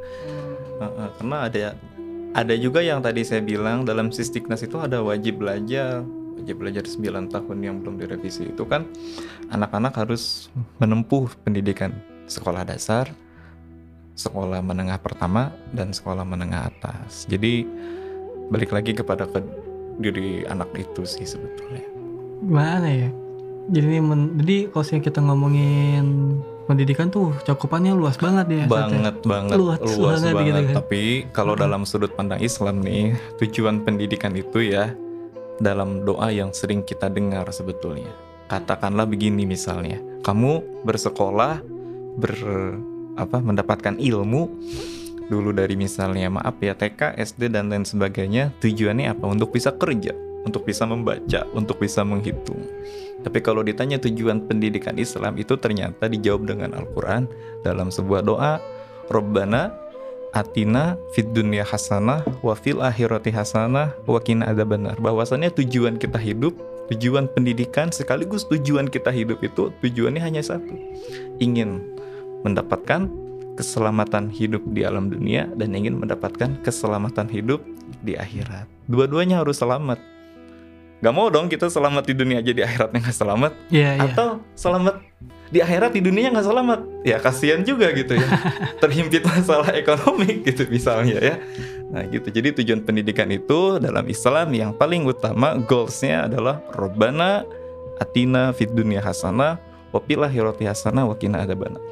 Heeh, 0.80 1.08
karena 1.18 1.36
ada 1.50 1.74
ada 2.30 2.54
juga 2.54 2.78
yang 2.78 3.02
tadi 3.02 3.26
saya 3.26 3.42
bilang 3.42 3.82
dalam 3.82 4.14
Sistiknas 4.14 4.62
itu 4.62 4.78
ada 4.78 5.02
wajib 5.02 5.42
belajar, 5.42 6.06
wajib 6.38 6.62
belajar 6.62 6.86
9 6.86 7.26
tahun 7.26 7.58
yang 7.58 7.82
belum 7.82 7.98
direvisi 7.98 8.54
itu 8.54 8.62
kan 8.70 8.86
anak-anak 9.50 9.98
harus 9.98 10.46
menempuh 10.78 11.26
pendidikan 11.42 11.90
sekolah 12.30 12.62
dasar, 12.62 13.10
sekolah 14.20 14.61
menengah 14.61 15.00
pertama 15.00 15.48
dan 15.72 15.96
sekolah 15.96 16.28
menengah 16.28 16.68
atas. 16.68 17.24
Jadi 17.24 17.64
balik 18.50 18.74
lagi 18.74 18.92
kepada 18.92 19.24
ke 19.24 19.40
diri 19.96 20.42
anak 20.44 20.68
itu 20.74 21.04
sih 21.04 21.24
sebetulnya. 21.24 21.85
gimana 22.40 22.88
ya 22.88 23.09
jadi 23.68 23.85
ini 23.87 24.00
men- 24.00 24.33
jadi 24.40 24.72
kalau 24.72 24.85
kita 24.98 25.20
ngomongin 25.20 26.04
pendidikan 26.64 27.12
tuh 27.12 27.37
cakupannya 27.44 27.92
luas 27.92 28.16
banget 28.16 28.46
ya 28.48 28.56
ya. 28.59 28.66
banget 28.66 29.16
banget 29.22 29.56
Luas 29.61 29.78
luas, 29.85 30.24
banget 30.24 30.33
banget, 30.33 30.46
gitu 30.48 30.61
kan. 30.64 30.74
tapi 30.80 31.02
kalau 31.30 31.52
Hmm. 31.52 31.62
dalam 31.68 31.83
sudut 31.85 32.11
pandang 32.16 32.40
Islam 32.40 32.80
nih 32.80 33.12
tujuan 33.38 33.85
pendidikan 33.85 34.33
itu 34.33 34.72
ya 34.72 34.96
dalam 35.61 36.02
doa 36.02 36.33
yang 36.33 36.48
sering 36.50 36.80
kita 36.80 37.12
dengar 37.12 37.44
sebetulnya 37.52 38.09
katakanlah 38.48 39.04
begini 39.04 39.44
misalnya 39.44 40.00
kamu 40.24 40.64
bersekolah 40.83 41.61
ber 42.16 42.35
apa 43.20 43.38
mendapatkan 43.44 44.00
ilmu 44.00 44.48
dulu 45.30 45.54
dari 45.54 45.78
misalnya 45.78 46.26
maaf 46.33 46.59
ya 46.59 46.74
TK 46.74 47.14
SD 47.20 47.52
dan 47.54 47.70
lain 47.70 47.87
sebagainya 47.87 48.50
tujuannya 48.59 49.12
apa? 49.12 49.28
Untuk 49.28 49.54
bisa 49.54 49.70
kerja 49.76 50.16
untuk 50.44 50.64
bisa 50.64 50.88
membaca 50.88 51.44
untuk 51.52 51.80
bisa 51.80 52.00
menghitung. 52.04 52.61
Tapi 53.20 53.38
kalau 53.44 53.61
ditanya 53.61 54.00
tujuan 54.00 54.48
pendidikan 54.48 54.96
Islam 54.96 55.37
itu 55.37 55.52
ternyata 55.61 56.09
dijawab 56.09 56.48
dengan 56.48 56.72
Al-Quran 56.72 57.28
dalam 57.61 57.92
sebuah 57.92 58.24
doa 58.24 58.56
Rabbana 59.12 59.68
atina 60.33 60.96
fid 61.12 61.35
dunya 61.37 61.66
hasanah 61.66 62.24
wa 62.40 62.54
fil 62.56 62.80
akhirati 62.80 63.28
hasanah 63.35 63.92
wa 64.09 64.20
qina 64.24 64.48
adzabannar. 64.48 64.96
Bahwasannya 64.96 65.52
tujuan 65.52 66.00
kita 66.00 66.16
hidup 66.16 66.56
tujuan 66.90 67.28
pendidikan 67.30 67.92
sekaligus 67.92 68.48
tujuan 68.50 68.90
kita 68.90 69.14
hidup 69.14 69.38
itu 69.46 69.70
tujuannya 69.78 70.18
hanya 70.18 70.42
satu 70.42 70.74
ingin 71.38 71.87
mendapatkan 72.42 73.11
keselamatan 73.61 74.33
hidup 74.33 74.64
di 74.72 74.88
alam 74.88 75.12
dunia 75.12 75.44
dan 75.59 75.76
ingin 75.76 76.00
mendapatkan 76.00 76.57
keselamatan 76.64 77.29
hidup 77.29 77.61
di 78.00 78.16
akhirat. 78.16 78.64
Dua-duanya 78.88 79.44
harus 79.44 79.61
selamat. 79.61 80.00
Gak 81.00 81.14
mau 81.16 81.33
dong 81.33 81.48
kita 81.48 81.72
selamat 81.72 82.12
di 82.12 82.14
dunia 82.16 82.44
aja 82.44 82.53
di 82.53 82.61
akhiratnya 82.61 83.00
nggak 83.00 83.16
selamat. 83.16 83.53
Iya, 83.72 83.90
iya. 83.96 84.05
atau 84.05 84.29
selamat 84.53 85.00
di 85.48 85.59
akhirat 85.64 85.92
di 85.96 86.00
dunia 86.05 86.29
nggak 86.29 86.46
selamat. 86.48 86.81
Ya 87.09 87.16
kasihan 87.20 87.61
juga 87.64 87.88
gitu 87.96 88.16
ya. 88.16 88.29
Terhimpit 88.85 89.24
masalah 89.24 89.72
ekonomi 89.72 90.40
gitu 90.48 90.68
misalnya 90.68 91.16
ya. 91.20 91.37
Nah 91.88 92.05
gitu. 92.05 92.29
Jadi 92.29 92.64
tujuan 92.64 92.85
pendidikan 92.85 93.33
itu 93.33 93.81
dalam 93.81 94.05
Islam 94.12 94.53
yang 94.53 94.76
paling 94.76 95.09
utama 95.09 95.57
goalsnya 95.64 96.29
adalah 96.29 96.61
Robbana 96.76 97.48
atina 98.00 98.53
fid 98.57 98.72
dunya 98.72 99.00
hasanah 99.05 99.61
wa 99.92 100.00
fil 100.05 100.24
akhirati 100.24 100.64
hasanah 100.64 101.05
wa 101.05 101.16
qina 101.16 101.44
adzabannar 101.44 101.89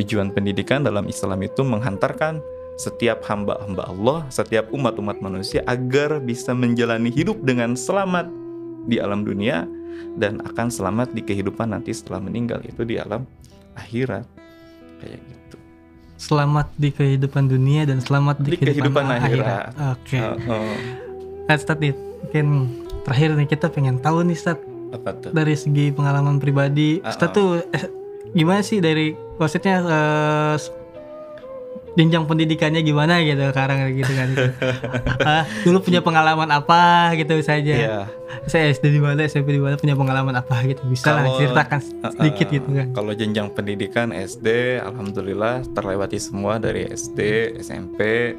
tujuan 0.00 0.32
pendidikan 0.32 0.84
dalam 0.84 1.04
Islam 1.08 1.44
itu 1.44 1.60
menghantarkan 1.60 2.40
setiap 2.80 3.20
hamba-hamba 3.28 3.84
Allah, 3.84 4.24
setiap 4.32 4.72
umat-umat 4.72 5.20
manusia 5.20 5.60
agar 5.68 6.18
bisa 6.24 6.56
menjalani 6.56 7.12
hidup 7.12 7.44
dengan 7.44 7.76
selamat 7.76 8.26
di 8.88 8.98
alam 8.98 9.22
dunia 9.22 9.68
dan 10.16 10.40
akan 10.42 10.72
selamat 10.72 11.12
di 11.12 11.22
kehidupan 11.22 11.70
nanti 11.70 11.92
setelah 11.92 12.24
meninggal 12.24 12.64
itu 12.64 12.82
di 12.82 12.96
alam 12.96 13.28
akhirat 13.76 14.24
kayak 15.04 15.20
gitu. 15.20 15.56
Selamat 16.16 16.70
di 16.78 16.88
kehidupan 16.94 17.50
dunia 17.50 17.84
dan 17.84 17.98
selamat 18.00 18.40
di, 18.40 18.56
Di 18.56 18.58
kehidupan 18.62 19.04
akhirat. 19.10 19.74
Oke. 19.98 20.18
Heeh. 20.18 20.76
Nah, 21.50 21.56
Stat, 21.58 21.82
nih, 21.82 21.92
mungkin 21.94 22.46
terakhir 23.02 23.34
nih 23.34 23.48
kita 23.50 23.66
pengen 23.68 23.98
tahu 23.98 24.22
nih 24.22 24.38
Stat 24.38 24.62
apa 24.92 25.10
tuh? 25.18 25.30
dari 25.34 25.58
segi 25.58 25.90
pengalaman 25.90 26.38
pribadi. 26.38 27.02
Stat 27.02 27.30
ah. 27.30 27.34
tuh 27.34 27.48
gimana 28.32 28.60
sih 28.60 28.78
dari 28.78 29.06
maksudnya 29.36 29.76
eh, 29.80 30.56
jenjang 31.92 32.24
pendidikannya 32.24 32.80
gimana 32.80 33.20
gitu 33.20 33.44
sekarang 33.46 33.84
gitu 33.92 34.08
kan 34.10 34.28
gitu. 34.32 34.48
Ah, 35.28 35.44
dulu 35.60 35.78
punya 35.82 36.00
pengalaman 36.00 36.48
apa 36.48 37.12
gitu 37.14 37.36
saja 37.38 37.68
Iya. 37.68 38.00
saya 38.48 38.72
SD 38.72 38.90
di 38.90 38.98
mana 38.98 39.20
SMP 39.22 39.52
di 39.52 39.60
mana 39.60 39.76
punya 39.76 39.92
pengalaman 39.92 40.32
apa 40.32 40.56
gitu 40.64 40.80
bisa 40.88 41.12
lah 41.12 41.20
Kalau- 41.22 41.36
ceritakan 41.36 41.78
sedikit 42.10 42.46
Uh-uh. 42.48 42.56
gitu 42.56 42.68
kan 42.72 42.86
Kalau 42.90 43.12
jenjang 43.12 43.48
pendidikan 43.52 44.08
SD, 44.08 44.48
alhamdulillah 44.80 45.68
terlewati 45.68 46.16
semua 46.16 46.56
dari 46.56 46.88
SD, 46.88 47.20
SMP, 47.60 48.32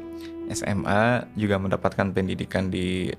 SMA 0.50 1.04
juga 1.32 1.56
mendapatkan 1.56 2.10
pendidikan 2.10 2.68
di 2.68 3.14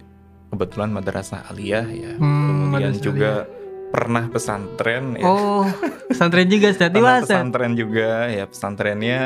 kebetulan 0.45 0.91
madrasah 0.91 1.47
aliyah 1.47 1.87
ya. 1.87 2.11
Hmm, 2.13 2.69
Kemudian 2.69 2.93
juga 2.99 3.47
pernah 3.89 4.27
pesantren 4.27 5.15
ya. 5.15 5.25
oh 5.25 5.65
pesantren 6.07 6.47
juga 6.47 6.67
mana 6.71 6.77
Stat? 7.21 7.25
pesantren 7.29 7.73
juga 7.73 8.09
ya 8.27 8.45
pesantrennya 8.45 9.21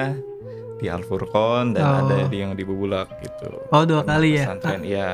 di 0.79 0.87
Al 0.87 1.03
Furqon 1.03 1.75
dan 1.75 1.83
Oh. 1.83 1.97
ada 2.07 2.27
di 2.27 2.37
yang 2.39 2.55
di 2.55 2.63
Bubulak 2.63 3.11
gitu. 3.19 3.51
oh 3.67 3.83
dua 3.83 4.01
Pernah 4.03 4.15
kali 4.15 4.29
ya 4.33 4.43
Pesantren 4.47 4.81
ya. 4.83 5.11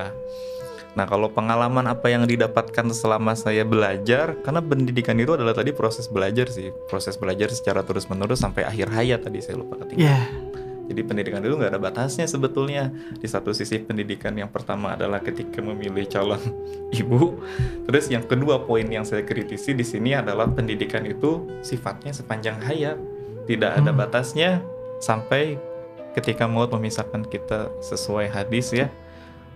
Nah 0.95 1.03
kalau 1.03 1.27
pengalaman 1.27 1.91
apa 1.91 2.07
yang 2.07 2.23
didapatkan 2.23 2.87
selama 2.95 3.35
saya 3.35 3.67
belajar, 3.67 4.39
karena 4.39 4.63
pendidikan 4.63 5.19
itu 5.19 5.35
adalah 5.35 5.51
tadi 5.51 5.75
proses 5.75 6.07
belajar 6.07 6.47
sih, 6.47 6.71
proses 6.87 7.19
belajar 7.19 7.51
secara 7.51 7.83
terus 7.83 8.07
menerus 8.07 8.39
sampai 8.39 8.63
akhir 8.63 8.87
hayat 8.95 9.19
tadi 9.27 9.43
saya 9.43 9.59
lupa 9.59 9.75
ketinggalan. 9.83 10.07
ya 10.07 10.19
Jadi 10.85 11.01
pendidikan 11.01 11.41
itu 11.41 11.57
nggak 11.57 11.71
ada 11.73 11.81
batasnya 11.81 12.29
sebetulnya. 12.29 12.93
Di 13.17 13.25
satu 13.25 13.49
sisi 13.51 13.81
pendidikan 13.81 14.37
yang 14.37 14.53
pertama 14.53 14.93
adalah 14.93 15.17
ketika 15.19 15.59
memilih 15.61 16.05
calon 16.05 16.41
ibu. 17.01 17.41
Terus 17.89 18.05
yang 18.13 18.25
kedua 18.25 18.61
poin 18.63 18.85
yang 18.85 19.01
saya 19.01 19.25
kritisi 19.25 19.73
di 19.73 19.81
sini 19.81 20.13
adalah 20.13 20.45
pendidikan 20.45 21.01
itu 21.05 21.45
sifatnya 21.65 22.13
sepanjang 22.13 22.61
hayat. 22.61 22.97
Tidak 23.49 23.71
ada 23.81 23.89
Hmm. 23.93 23.99
batasnya 23.99 24.49
sampai 25.01 25.57
ketika 26.13 26.45
maut 26.47 26.69
memisahkan 26.73 27.25
kita 27.25 27.73
sesuai 27.81 28.29
hadis 28.29 28.73
ya. 28.73 28.89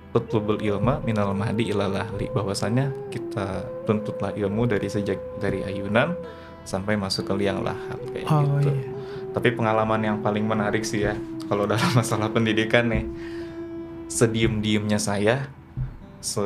Utlubul 0.10 0.58
ilma 0.66 0.98
minal 1.06 1.38
mahdi 1.38 1.70
ilal 1.70 1.94
ahli 1.94 2.34
bahwasanya 2.34 2.90
kita 3.14 3.62
tuntutlah 3.86 4.34
ilmu 4.34 4.66
dari 4.66 4.90
sejak 4.90 5.22
dari 5.38 5.62
ayunan 5.62 6.18
sampai 6.66 6.98
masuk 6.98 7.30
ke 7.30 7.34
liang 7.38 7.62
lahat 7.62 7.98
kayak 8.10 8.26
oh 8.26 8.42
gitu. 8.58 8.74
iya 8.74 8.99
Tapi 9.30 9.54
pengalaman 9.54 10.02
yang 10.02 10.18
paling 10.20 10.46
menarik 10.46 10.82
sih 10.82 11.06
ya, 11.06 11.14
kalau 11.48 11.70
dalam 11.70 11.92
masalah 12.00 12.30
pendidikan 12.34 12.90
nih, 12.90 13.06
sediem-diemnya 14.10 14.98
saya, 14.98 15.50
se 16.20 16.44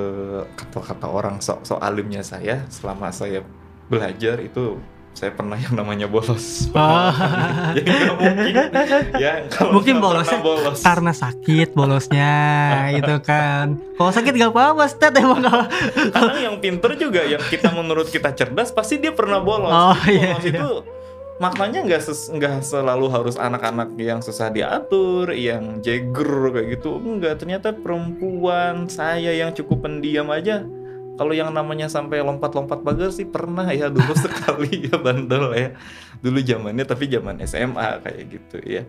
kata-kata 0.59 1.07
orang 1.09 1.41
so, 1.41 1.57
so 1.65 1.79
alimnya 1.79 2.21
saya, 2.21 2.67
selama 2.69 3.09
saya 3.09 3.41
belajar 3.89 4.39
itu 4.43 4.77
saya 5.13 5.29
pernah 5.29 5.53
yang 5.53 5.77
namanya 5.77 6.09
bolos. 6.09 6.73
Oh. 6.73 7.13
Jadi 7.77 7.85
nggak 7.85 8.17
mungkin 8.17 8.53
ya 9.21 9.33
kalau 9.45 9.71
Mungkin 9.77 10.01
nggak 10.01 10.05
bolosnya 10.09 10.39
bolos. 10.41 10.79
karena 10.81 11.13
sakit 11.13 11.69
bolosnya 11.77 12.33
gitu 12.97 13.15
kan 13.21 13.77
kalau 13.93 14.09
sakit 14.09 14.33
gak 14.33 14.51
apa-apa 14.51 14.89
Stat 14.89 15.13
emang 15.13 15.45
gak 15.45 15.69
Kadang 16.09 16.41
yang 16.41 16.57
pinter 16.57 16.97
juga 16.97 17.21
yang 17.29 17.39
kita 17.45 17.69
menurut 17.71 18.09
kita 18.09 18.33
cerdas 18.33 18.73
pasti 18.73 18.97
dia 18.97 19.13
pernah 19.13 19.37
bolos. 19.37 19.69
Oh, 19.69 19.93
Jadi 20.01 20.17
iya, 20.17 20.27
bolos 20.33 20.45
iya. 20.49 20.57
itu 20.57 20.69
maknanya 21.37 21.81
nggak 21.83 22.01
ses- 22.01 22.29
nggak 22.29 22.61
selalu 22.61 23.09
harus 23.09 23.35
anak-anak 23.35 23.93
yang 23.97 24.21
susah 24.21 24.49
diatur, 24.49 25.33
yang 25.33 25.81
jeger 25.81 26.53
kayak 26.53 26.67
gitu. 26.79 26.97
Enggak, 26.97 27.41
ternyata 27.41 27.73
perempuan 27.73 28.85
saya 28.87 29.33
yang 29.33 29.51
cukup 29.51 29.85
pendiam 29.85 30.29
aja. 30.29 30.61
Kalau 31.13 31.29
yang 31.29 31.53
namanya 31.53 31.85
sampai 31.85 32.25
lompat-lompat 32.25 32.81
pagar 32.81 33.13
sih 33.13 33.25
pernah 33.25 33.69
ya 33.69 33.85
dulu 33.85 34.13
sekali 34.25 34.89
ya 34.89 34.97
bandel 34.97 35.53
ya. 35.53 35.69
Dulu 36.21 36.39
zamannya 36.41 36.85
tapi 36.85 37.05
zaman 37.05 37.37
SMA 37.45 38.01
kayak 38.01 38.23
gitu 38.29 38.57
ya. 38.65 38.83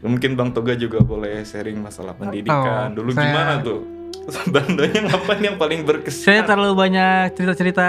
Mungkin 0.00 0.32
Bang 0.32 0.56
Toga 0.56 0.72
juga 0.74 1.04
boleh 1.04 1.44
sharing 1.44 1.76
masalah 1.76 2.16
pendidikan. 2.16 2.94
Oh, 2.94 3.02
Dulu 3.02 3.10
saya- 3.12 3.24
gimana 3.28 3.52
tuh? 3.60 3.99
Bandelnya 4.46 5.00
ngapain 5.06 5.42
yang 5.42 5.56
paling 5.56 5.80
berkesan? 5.82 6.24
saya 6.24 6.40
terlalu 6.42 6.74
banyak 6.74 7.34
cerita-cerita 7.34 7.86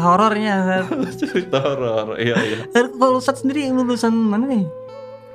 horornya 0.00 0.84
cerita 1.20 1.58
horor. 1.58 2.16
Iya, 2.16 2.36
iya. 2.38 2.58
Eh, 2.68 2.86
kalau 2.90 3.18
Stat 3.18 3.38
sendiri 3.38 3.68
lulusan 3.68 4.10
mana 4.10 4.46
nih 4.46 4.64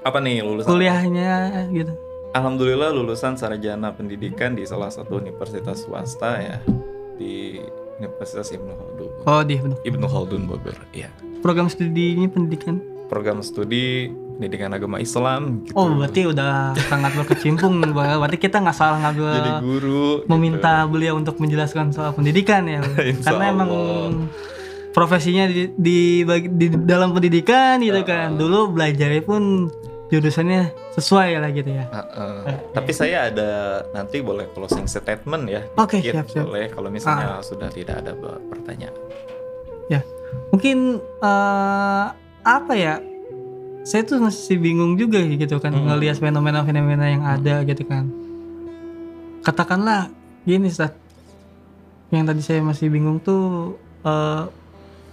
Apa 0.01 0.19
nih 0.19 0.41
lulusan? 0.41 0.67
kuliahnya 0.67 1.33
gitu 1.69 1.93
Alhamdulillah 2.31 2.91
lulusan 2.91 3.33
sarjana 3.33 3.89
pendidikan 3.89 4.53
di 4.53 4.63
salah 4.63 4.89
satu 4.89 5.17
universitas 5.17 5.83
swasta 5.83 6.35
ya 6.37 6.57
di 7.15 7.63
Universitas 7.95 8.51
Ibnu 8.51 8.71
Khaldun. 8.71 9.11
oh 9.23 9.41
di 9.41 9.55
bener. 9.55 9.79
Ibnu 9.81 10.03
Khaldun 10.03 10.43
Bogor. 10.45 10.75
Iya. 10.91 11.07
program 11.39 11.65
studinya 11.65 12.27
pendidikan 12.27 12.83
Program 13.05 13.39
studi 13.39 14.09
pendidikan 14.35 14.69
agama 14.69 14.97
Islam 14.97 15.63
gitu. 15.63 15.73
Oh 15.73 15.87
berarti 15.89 16.21
udah 16.25 16.75
sangat 16.83 17.11
berkecimpung 17.13 17.79
berarti 17.95 18.37
kita 18.37 18.59
nggak 18.59 18.73
salah 18.73 18.99
ngambil 18.99 19.27
jadi 19.33 19.51
guru 19.59 20.03
gitu. 20.19 20.27
meminta 20.27 20.83
beliau 20.83 21.15
untuk 21.15 21.35
menjelaskan 21.37 21.89
soal 21.89 22.11
pendidikan 22.11 22.63
ya 22.65 22.83
karena 23.25 23.45
emang 23.47 23.67
Allah. 23.67 24.11
profesinya 24.91 25.45
di, 25.45 25.71
di, 25.71 25.99
bagi- 26.21 26.51
di 26.51 26.67
dalam 26.69 27.11
pendidikan 27.11 27.79
gitu 27.79 27.97
Ah. 27.97 28.05
kan 28.05 28.29
dulu 28.33 28.71
belajarnya 28.71 29.21
pun 29.21 29.71
jurusannya 30.05 30.69
sesuai 30.93 31.29
lah 31.35 31.49
gitu 31.49 31.67
ya 31.67 31.85
Heeh. 31.87 32.35
Oke. 32.39 32.53
Tapi 32.71 32.91
saya 32.91 33.17
ada 33.27 33.49
nanti 33.89 34.21
boleh 34.21 34.45
closing 34.51 34.85
statement 34.85 35.49
ya. 35.49 35.65
Oke, 35.75 35.97
dikit, 35.97 36.13
siap, 36.13 36.25
siap. 36.29 36.45
Boleh 36.45 36.69
kalau 36.69 36.87
misalnya 36.87 37.41
sudah 37.41 37.67
tidak 37.67 38.05
ada 38.05 38.13
pertanyaan. 38.45 38.93
mungkin 40.51 40.99
eh, 41.23 42.05
apa 42.43 42.73
ya 42.75 42.99
saya 43.85 44.01
tuh 44.01 44.17
masih 44.17 44.57
bingung 44.57 44.97
juga 44.97 45.21
gitu 45.21 45.61
kan 45.61 45.69
Mm. 45.71 45.85
ngelihat 45.87 46.17
fenomena-fenomena 46.17 47.05
yang 47.05 47.21
ada 47.21 47.61
gitu 47.63 47.85
kan 47.85 48.09
katakanlah 49.41 50.09
gini 50.41 50.69
Ustaz 50.69 50.93
yang 52.09 52.25
tadi 52.25 52.41
saya 52.41 52.61
masih 52.61 52.89
bingung 52.89 53.17
tuh 53.19 53.75
eh, 54.01 54.43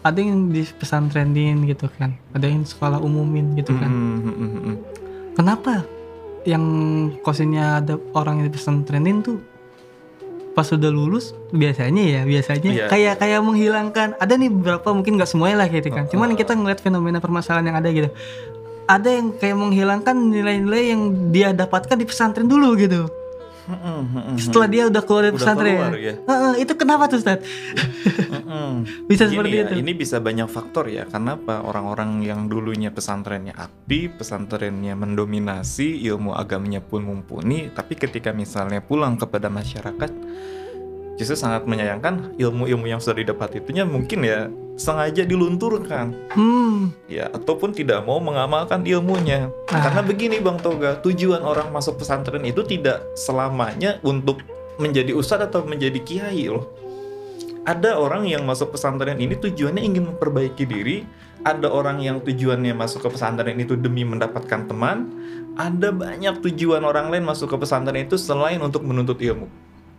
ada 0.03 0.19
yang 0.19 0.51
di 0.51 0.65
pesantrenin 0.67 1.63
gitu 1.65 1.87
kan 1.93 2.17
ada 2.33 2.45
yang 2.45 2.65
sekolah 2.65 2.99
umumin 2.99 3.55
gitu 3.55 3.77
kan 3.77 3.89
Mm, 3.89 4.19
mm, 4.19 4.35
mm, 4.35 4.61
mm. 4.65 4.77
kenapa 5.37 5.85
yang 6.43 6.65
kosinnya 7.23 7.79
ada 7.79 7.95
orang 8.13 8.43
yang 8.43 8.47
di 8.49 8.55
pesantrenin 8.57 9.23
tuh 9.23 9.39
pas 10.53 10.69
sudah 10.69 10.93
lulus 10.93 11.33
biasanya 11.49 12.03
ya 12.03 12.21
biasanya 12.25 12.61
Iya. 12.69 12.85
kayak 12.89 13.15
kayak 13.17 13.41
menghilangkan 13.41 14.09
ada 14.21 14.35
nih 14.37 14.53
beberapa 14.53 14.93
mungkin 14.93 15.17
nggak 15.17 15.31
semuanya 15.31 15.65
lah 15.65 15.69
gitu 15.69 15.89
kan 15.89 16.05
Oh, 16.05 16.11
cuman 16.13 16.29
oh. 16.29 16.37
kita 16.37 16.53
ngeliat 16.53 16.77
fenomena 16.77 17.25
permasalahan 17.25 17.73
yang 17.73 17.79
ada 17.79 17.89
gitu 17.89 18.11
ada 18.87 19.09
yang 19.09 19.35
kayak 19.37 19.57
menghilangkan 19.59 20.17
nilai-nilai 20.17 20.85
yang 20.95 21.03
dia 21.35 21.55
dapatkan 21.55 21.97
di 21.99 22.07
pesantren 22.07 22.47
dulu 22.47 22.75
gitu 22.79 23.09
setelah 24.43 24.67
dia 24.67 24.91
udah 24.91 25.03
keluar 25.07 25.23
dari 25.31 25.35
pesantren 25.39 25.75
keluar 25.79 25.95
ya. 25.95 26.15
Itu 26.59 26.75
kenapa 26.75 27.07
tuh 27.07 27.23
Ustaz? 27.23 27.47
Bisa 29.11 29.31
Gini 29.31 29.39
seperti 29.39 29.55
ya, 29.55 29.63
itu 29.71 29.75
Ini 29.79 29.93
bisa 29.95 30.19
banyak 30.19 30.49
faktor 30.51 30.91
ya. 30.91 31.07
Kenapa 31.07 31.63
orang-orang 31.63 32.27
yang 32.27 32.51
dulunya 32.51 32.91
pesantrennya 32.91 33.55
aktif, 33.55 34.19
pesantrennya 34.19 34.99
mendominasi, 34.99 36.03
ilmu 36.11 36.35
agamanya 36.35 36.83
pun 36.83 37.07
mumpuni, 37.07 37.71
tapi 37.71 37.95
ketika 37.95 38.35
misalnya 38.35 38.83
pulang 38.83 39.15
kepada 39.15 39.47
masyarakat, 39.47 40.11
justru 41.21 41.37
sangat 41.37 41.69
menyayangkan 41.69 42.37
ilmu-ilmu 42.41 42.89
yang 42.89 43.01
sudah 43.01 43.21
didapat 43.21 43.61
itunya 43.61 43.85
mungkin 43.85 44.25
ya 44.25 44.49
sengaja 44.73 45.29
dilunturkan, 45.29 46.17
hmm 46.33 46.97
ya 47.05 47.29
ataupun 47.29 47.77
tidak 47.77 48.03
mau 48.09 48.19
mengamalkan 48.19 48.81
ilmunya. 48.89 49.53
Ah. 49.69 49.89
Karena 49.89 50.01
begini 50.01 50.41
Bang 50.41 50.57
Toga, 50.59 50.97
tujuan 51.05 51.45
orang 51.45 51.69
masuk 51.69 52.01
pesantren 52.01 52.43
itu 52.49 52.65
tidak 52.65 53.05
selamanya 53.13 54.01
untuk 54.01 54.41
menjadi 54.81 55.13
ustadz 55.13 55.53
atau 55.53 55.69
menjadi 55.69 56.01
kiai 56.01 56.49
loh. 56.49 56.73
Ada 57.63 57.95
orang 57.95 58.27
yang 58.27 58.43
masuk 58.43 58.75
pesantren 58.75 59.21
ini 59.23 59.39
tujuannya 59.39 59.85
ingin 59.87 60.11
memperbaiki 60.11 60.67
diri, 60.67 61.07
ada 61.47 61.71
orang 61.71 62.03
yang 62.03 62.19
tujuannya 62.19 62.75
masuk 62.75 63.07
ke 63.07 63.09
pesantren 63.15 63.55
itu 63.61 63.79
demi 63.79 64.03
mendapatkan 64.03 64.67
teman, 64.67 65.15
ada 65.55 65.95
banyak 65.95 66.43
tujuan 66.43 66.83
orang 66.83 67.13
lain 67.13 67.23
masuk 67.23 67.55
ke 67.55 67.57
pesantren 67.63 68.03
itu 68.03 68.19
selain 68.19 68.59
untuk 68.59 68.83
menuntut 68.83 69.21
ilmu. 69.21 69.47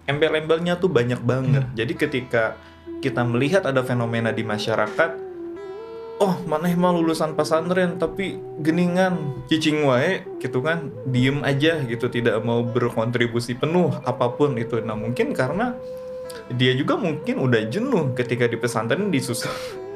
Embel-embelnya 0.04 0.76
tuh 0.76 0.92
banyak 0.92 1.24
banget. 1.24 1.64
Jadi 1.80 1.94
ketika 1.96 2.60
kita 3.00 3.24
melihat 3.24 3.64
ada 3.64 3.84
fenomena 3.88 4.36
di 4.36 4.44
masyarakat, 4.44 5.16
oh 6.20 6.36
maneh 6.44 6.76
mah 6.76 6.92
lulusan 6.92 7.36
pesantren 7.36 7.96
tapi 7.96 8.40
geningan 8.60 9.44
cicing 9.48 9.88
wae 9.88 10.24
gitu 10.40 10.60
kan 10.64 10.92
diem 11.08 11.44
aja 11.44 11.84
gitu 11.84 12.08
tidak 12.12 12.40
mau 12.44 12.64
berkontribusi 12.64 13.56
penuh 13.56 13.96
apa 14.04 14.28
pun 14.36 14.60
itu. 14.60 14.84
Nah 14.84 14.96
mungkin 15.00 15.32
karena 15.32 15.76
dia 16.52 16.76
juga 16.76 17.00
mungkin 17.00 17.40
udah 17.40 17.62
jenuh 17.72 18.12
ketika 18.12 18.48
di 18.52 18.60
pesantren 18.60 19.08
disusah. 19.08 19.52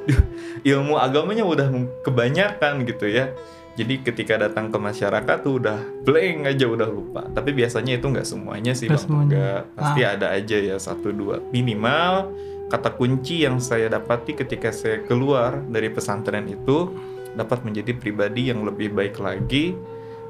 Ilmu 0.72 0.96
agamanya 0.96 1.43
udah 1.43 1.67
kebanyakan 2.08 2.88
gitu 2.88 3.12
ya 3.12 3.36
jadi 3.78 4.02
ketika 4.02 4.42
datang 4.42 4.74
ke 4.74 4.78
masyarakat 4.82 5.38
tuh 5.46 5.62
udah 5.62 5.78
blank 6.02 6.50
aja 6.50 6.66
udah 6.66 6.90
lupa 6.90 7.30
tapi 7.30 7.54
biasanya 7.54 8.02
itu 8.02 8.10
nggak 8.10 8.26
semuanya 8.26 8.74
sih 8.74 8.90
bang 8.90 8.98
semuanya. 8.98 9.38
Nggak. 9.38 9.62
pasti 9.78 10.02
ada 10.02 10.28
aja 10.34 10.58
ya 10.58 10.76
satu 10.82 11.13
dua 11.13 11.38
minimal 11.54 12.34
kata 12.68 12.92
kunci 13.00 13.48
yang 13.48 13.63
saya 13.63 13.88
dapati 13.88 14.36
ketika 14.36 14.76
saya 14.76 15.00
keluar 15.08 15.63
dari 15.72 15.88
pesantren 15.88 16.52
itu 16.52 16.92
dapat 17.38 17.62
menjadi 17.63 17.94
pribadi 17.94 18.50
yang 18.50 18.66
lebih 18.66 18.92
baik 18.92 19.22
lagi, 19.22 19.78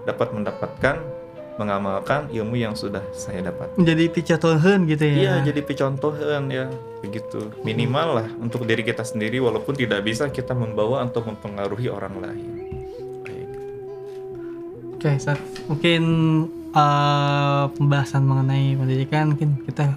dapat 0.03 0.35
mendapatkan 0.35 0.99
mengamalkan 1.57 2.29
ilmu 2.29 2.53
yang 2.53 2.77
sudah 2.77 3.01
saya 3.17 3.49
dapat. 3.49 3.73
menjadi 3.81 4.13
picatohan 4.13 4.85
gitu 4.85 5.09
ya 5.09 5.15
Iya, 5.17 5.33
jadi 5.49 5.65
picontohan 5.65 6.53
ya, 6.53 6.69
begitu. 7.01 7.49
Minimal 7.65 8.07
lah 8.21 8.27
untuk 8.37 8.69
diri 8.69 8.85
kita 8.85 9.01
sendiri 9.01 9.41
walaupun 9.41 9.73
tidak 9.73 10.05
bisa 10.05 10.29
kita 10.29 10.53
membawa 10.53 11.01
atau 11.01 11.25
mempengaruhi 11.25 11.89
orang 11.89 12.15
lain. 12.21 12.76
Oke, 14.97 15.13
Ustaz. 15.13 15.37
mungkin 15.69 16.01
eh, 16.73 17.63
pembahasan 17.77 18.25
mengenai 18.25 18.73
pendidikan 18.73 19.37
mungkin 19.37 19.61
kita 19.61 19.93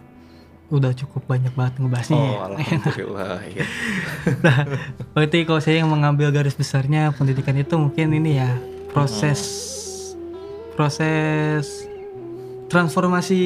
udah 0.70 0.92
cukup 0.94 1.24
banyak 1.24 1.50
banget 1.56 1.82
ngebahasnya. 1.82 2.20
Oh, 2.20 2.28
ya. 2.28 2.40
alhamdulillah. 2.52 3.40
ya. 3.56 3.64
Berarti 5.16 5.38
kalau 5.48 5.60
saya 5.64 5.82
yang 5.82 5.90
mengambil 5.90 6.28
garis 6.30 6.52
besarnya 6.52 7.10
pendidikan 7.16 7.56
itu 7.56 7.74
mungkin 7.80 8.12
ini 8.12 8.38
ya 8.38 8.54
proses 8.92 9.40
proses 10.76 11.89
transformasi 12.70 13.42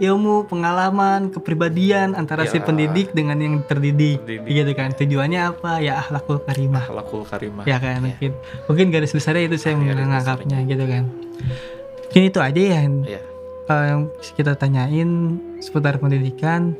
ilmu, 0.00 0.48
pengalaman, 0.48 1.28
kepribadian 1.28 2.16
antara 2.16 2.48
si 2.48 2.56
Ya. 2.56 2.64
pendidik 2.64 3.12
dengan 3.12 3.36
yang 3.36 3.60
terdidik, 3.62 4.24
Terdidik. 4.24 4.48
gitu 4.48 4.72
kan. 4.72 4.88
Tujuannya 4.90 5.40
apa? 5.44 5.78
Ya 5.78 6.00
akhlakul 6.00 6.40
karimah. 6.40 6.88
Akhlakul 6.88 7.22
karimah. 7.22 7.64
ya 7.64 7.76
kan 7.76 8.00
mungkin 8.02 8.32
mungkin 8.64 8.86
garis 8.88 9.12
besarnya 9.12 9.46
itu 9.46 9.60
saya 9.60 9.76
menganggapnya 9.76 10.64
gitu 10.64 10.84
kan. 10.84 11.04
Mungkin 12.08 12.22
itu 12.24 12.38
aja 12.40 12.56
ya 12.58 12.78
yang 12.80 12.96
Iya. 13.04 13.20
eh, 13.64 13.84
yang 13.86 14.00
kita 14.34 14.52
tanyain 14.54 15.10
seputar 15.58 15.96
pendidikan 15.96 16.72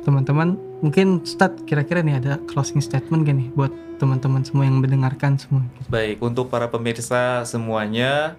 teman-teman 0.00 0.56
mungkin 0.80 1.20
Ustadz 1.20 1.64
kira-kira 1.64 2.00
nih 2.00 2.16
ada 2.16 2.32
closing 2.46 2.80
statement 2.80 3.20
gak 3.22 3.36
nih 3.36 3.48
buat 3.52 3.68
teman-teman 3.96 4.40
semua 4.40 4.64
yang 4.64 4.80
mendengarkan 4.80 5.36
semua 5.36 5.60
Baik, 5.86 6.16
untuk 6.20 6.48
para 6.48 6.64
pemirsa 6.66 7.44
semuanya, 7.44 8.32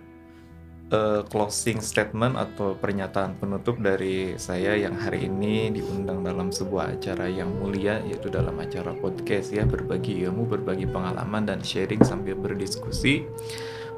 eh, 0.91 1.21
closing 1.31 1.79
statement 1.79 2.35
atau 2.35 2.75
pernyataan 2.75 3.39
penutup 3.39 3.79
dari 3.79 4.35
saya 4.35 4.75
yang 4.75 4.99
hari 4.99 5.31
ini 5.31 5.71
diundang 5.71 6.21
dalam 6.21 6.51
sebuah 6.51 6.99
acara 6.99 7.31
yang 7.31 7.49
mulia, 7.57 8.03
yaitu 8.03 8.27
dalam 8.27 8.59
acara 8.59 8.91
podcast 8.99 9.55
ya, 9.55 9.63
berbagi 9.63 10.21
ilmu, 10.27 10.45
berbagi 10.45 10.85
pengalaman, 10.85 11.47
dan 11.47 11.59
sharing 11.63 12.03
sambil 12.03 12.35
berdiskusi. 12.35 13.23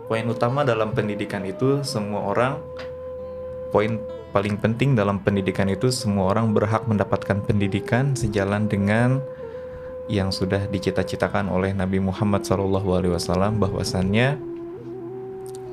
Poin 0.05 0.23
utama 0.29 0.61
dalam 0.61 0.93
pendidikan 0.93 1.41
itu 1.43 1.81
semua 1.81 2.29
orang, 2.29 2.61
poin 3.73 3.97
paling 4.33 4.57
penting 4.57 4.97
dalam 4.97 5.21
pendidikan 5.21 5.69
itu 5.69 5.93
semua 5.93 6.33
orang 6.33 6.57
berhak 6.57 6.85
mendapatkan 6.89 7.41
pendidikan 7.45 8.17
sejalan 8.17 8.65
dengan 8.65 9.21
yang 10.11 10.33
sudah 10.33 10.67
dicita-citakan 10.67 11.47
oleh 11.47 11.71
Nabi 11.71 12.03
Muhammad 12.03 12.43
SAW 12.43 13.55
bahwasannya 13.55 14.52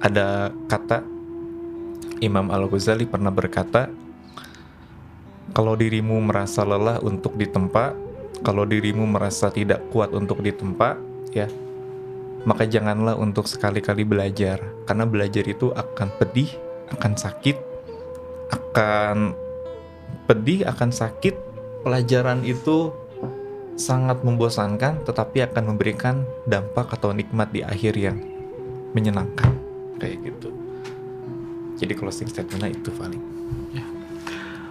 ada 0.01 0.53
kata 0.69 1.05
Imam 2.21 2.49
Al 2.53 2.69
Ghazali 2.69 3.09
pernah 3.09 3.33
berkata 3.33 3.89
kalau 5.57 5.77
dirimu 5.77 6.21
merasa 6.21 6.65
lelah 6.65 7.01
untuk 7.01 7.37
ditempa 7.37 7.97
kalau 8.41 8.65
dirimu 8.65 9.05
merasa 9.05 9.53
tidak 9.53 9.85
kuat 9.93 10.13
untuk 10.17 10.41
ditempa 10.41 10.97
ya 11.33 11.49
maka 12.49 12.65
janganlah 12.65 13.21
untuk 13.21 13.45
sekali-kali 13.45 14.09
belajar 14.09 14.61
karena 14.89 15.05
belajar 15.05 15.45
itu 15.45 15.73
akan 15.77 16.09
pedih 16.17 16.49
akan 16.97 17.13
sakit 17.15 17.57
akan 18.51 19.37
pedih 20.31 20.67
akan 20.67 20.91
sakit. 20.95 21.35
Pelajaran 21.81 22.45
itu 22.45 22.93
sangat 23.81 24.21
membosankan 24.21 25.01
tetapi 25.09 25.49
akan 25.49 25.73
memberikan 25.73 26.29
dampak 26.45 26.93
atau 26.93 27.17
nikmat 27.17 27.49
di 27.49 27.65
akhir 27.65 27.97
yang 27.97 28.21
menyenangkan 28.93 29.70
kayak 30.01 30.19
gitu 30.23 30.49
jadi 31.77 31.93
closing 31.95 32.27
statementnya 32.27 32.73
itu 32.75 32.91
paling 32.93 33.21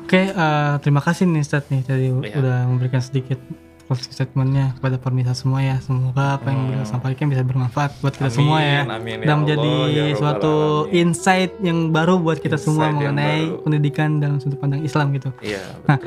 oke 0.04 0.20
eh, 0.20 0.74
terima 0.80 1.00
kasih 1.00 1.26
nih 1.26 1.42
Ustadz 1.42 1.70
nih 1.70 1.82
tadi 1.84 2.08
Iya. 2.10 2.36
udah 2.36 2.58
memberikan 2.66 2.98
sedikit 3.00 3.38
closing 3.86 4.10
statementnya 4.12 4.74
kepada 4.76 4.98
pemirsa 4.98 5.34
semua 5.34 5.60
ya 5.60 5.78
semoga 5.80 6.36
apa 6.36 6.48
yang 6.48 6.60
Hmm. 6.60 6.68
beliau 6.72 6.86
sampaikan 6.88 7.26
bisa 7.28 7.42
bermanfaat 7.42 7.92
buat 8.00 8.14
kita 8.14 8.30
semua 8.32 8.58
ya 8.60 8.86
amin 8.86 9.18
dan 9.20 9.36
menjadi 9.40 9.72
ya 9.88 10.04
suatu 10.16 10.54
Alamin. 10.84 10.94
insight 11.04 11.52
yang 11.60 11.90
baru 11.90 12.18
buat 12.18 12.38
kita 12.38 12.58
semua 12.58 12.86
Insight 12.86 13.02
yang 13.02 13.14
mengenai 13.16 13.40
baru. 13.48 13.62
pendidikan 13.64 14.10
dalam 14.18 14.38
sudut 14.38 14.58
pandang 14.58 14.82
Islam 14.82 15.10
gitu 15.12 15.30
iya 15.40 15.62
Nah, 15.86 15.98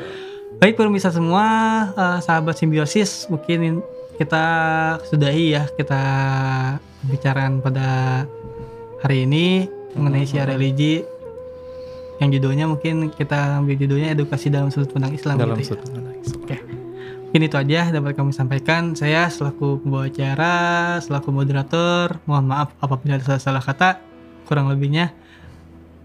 Baik 0.53 0.77
pemirsa 0.77 1.09
semua, 1.09 1.43
eh, 1.91 2.19
sahabat 2.21 2.55
simbiosis, 2.55 3.27
mungkin 3.27 3.83
kita 4.15 4.45
sudahi 5.03 5.51
ya 5.51 5.67
kita 5.69 5.99
pembicaraan 7.01 7.59
pada 7.59 8.23
hari 9.03 9.27
ini 9.27 9.67
mengenai 9.99 10.23
syiar 10.23 10.47
religi 10.47 11.03
yang 12.23 12.31
judulnya 12.31 12.65
mungkin 12.71 13.11
kita 13.11 13.59
ambil 13.59 13.75
judulnya 13.75 14.15
edukasi 14.15 14.47
dalam 14.47 14.71
sudut 14.71 14.95
pandang 14.95 15.11
Islam 15.11 15.35
dalam 15.35 15.59
gitu 15.59 15.59
ya. 15.59 15.69
sudut 15.75 15.87
pandang 15.91 16.17
Islam. 16.23 16.41
Mungkin 17.33 17.49
itu 17.49 17.57
aja 17.57 17.89
dapat 17.89 18.13
kami 18.13 18.29
sampaikan. 18.29 18.93
Saya 18.93 19.25
selaku 19.25 19.81
pembawa 19.81 20.05
acara, 20.05 20.55
selaku 21.01 21.33
moderator, 21.33 22.21
mohon 22.29 22.45
maaf 22.45 22.77
apabila 22.77 23.17
ada 23.17 23.41
salah 23.41 23.57
kata, 23.57 23.97
kurang 24.45 24.69
lebihnya. 24.69 25.09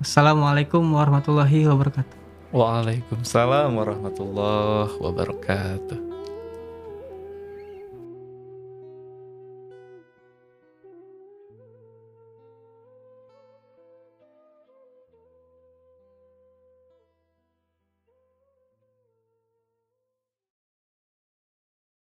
Assalamualaikum 0.00 0.80
warahmatullahi 0.88 1.68
wabarakatuh. 1.68 2.16
Waalaikumsalam 2.48 3.76
warahmatullahi 3.76 4.96
wabarakatuh. 5.04 6.08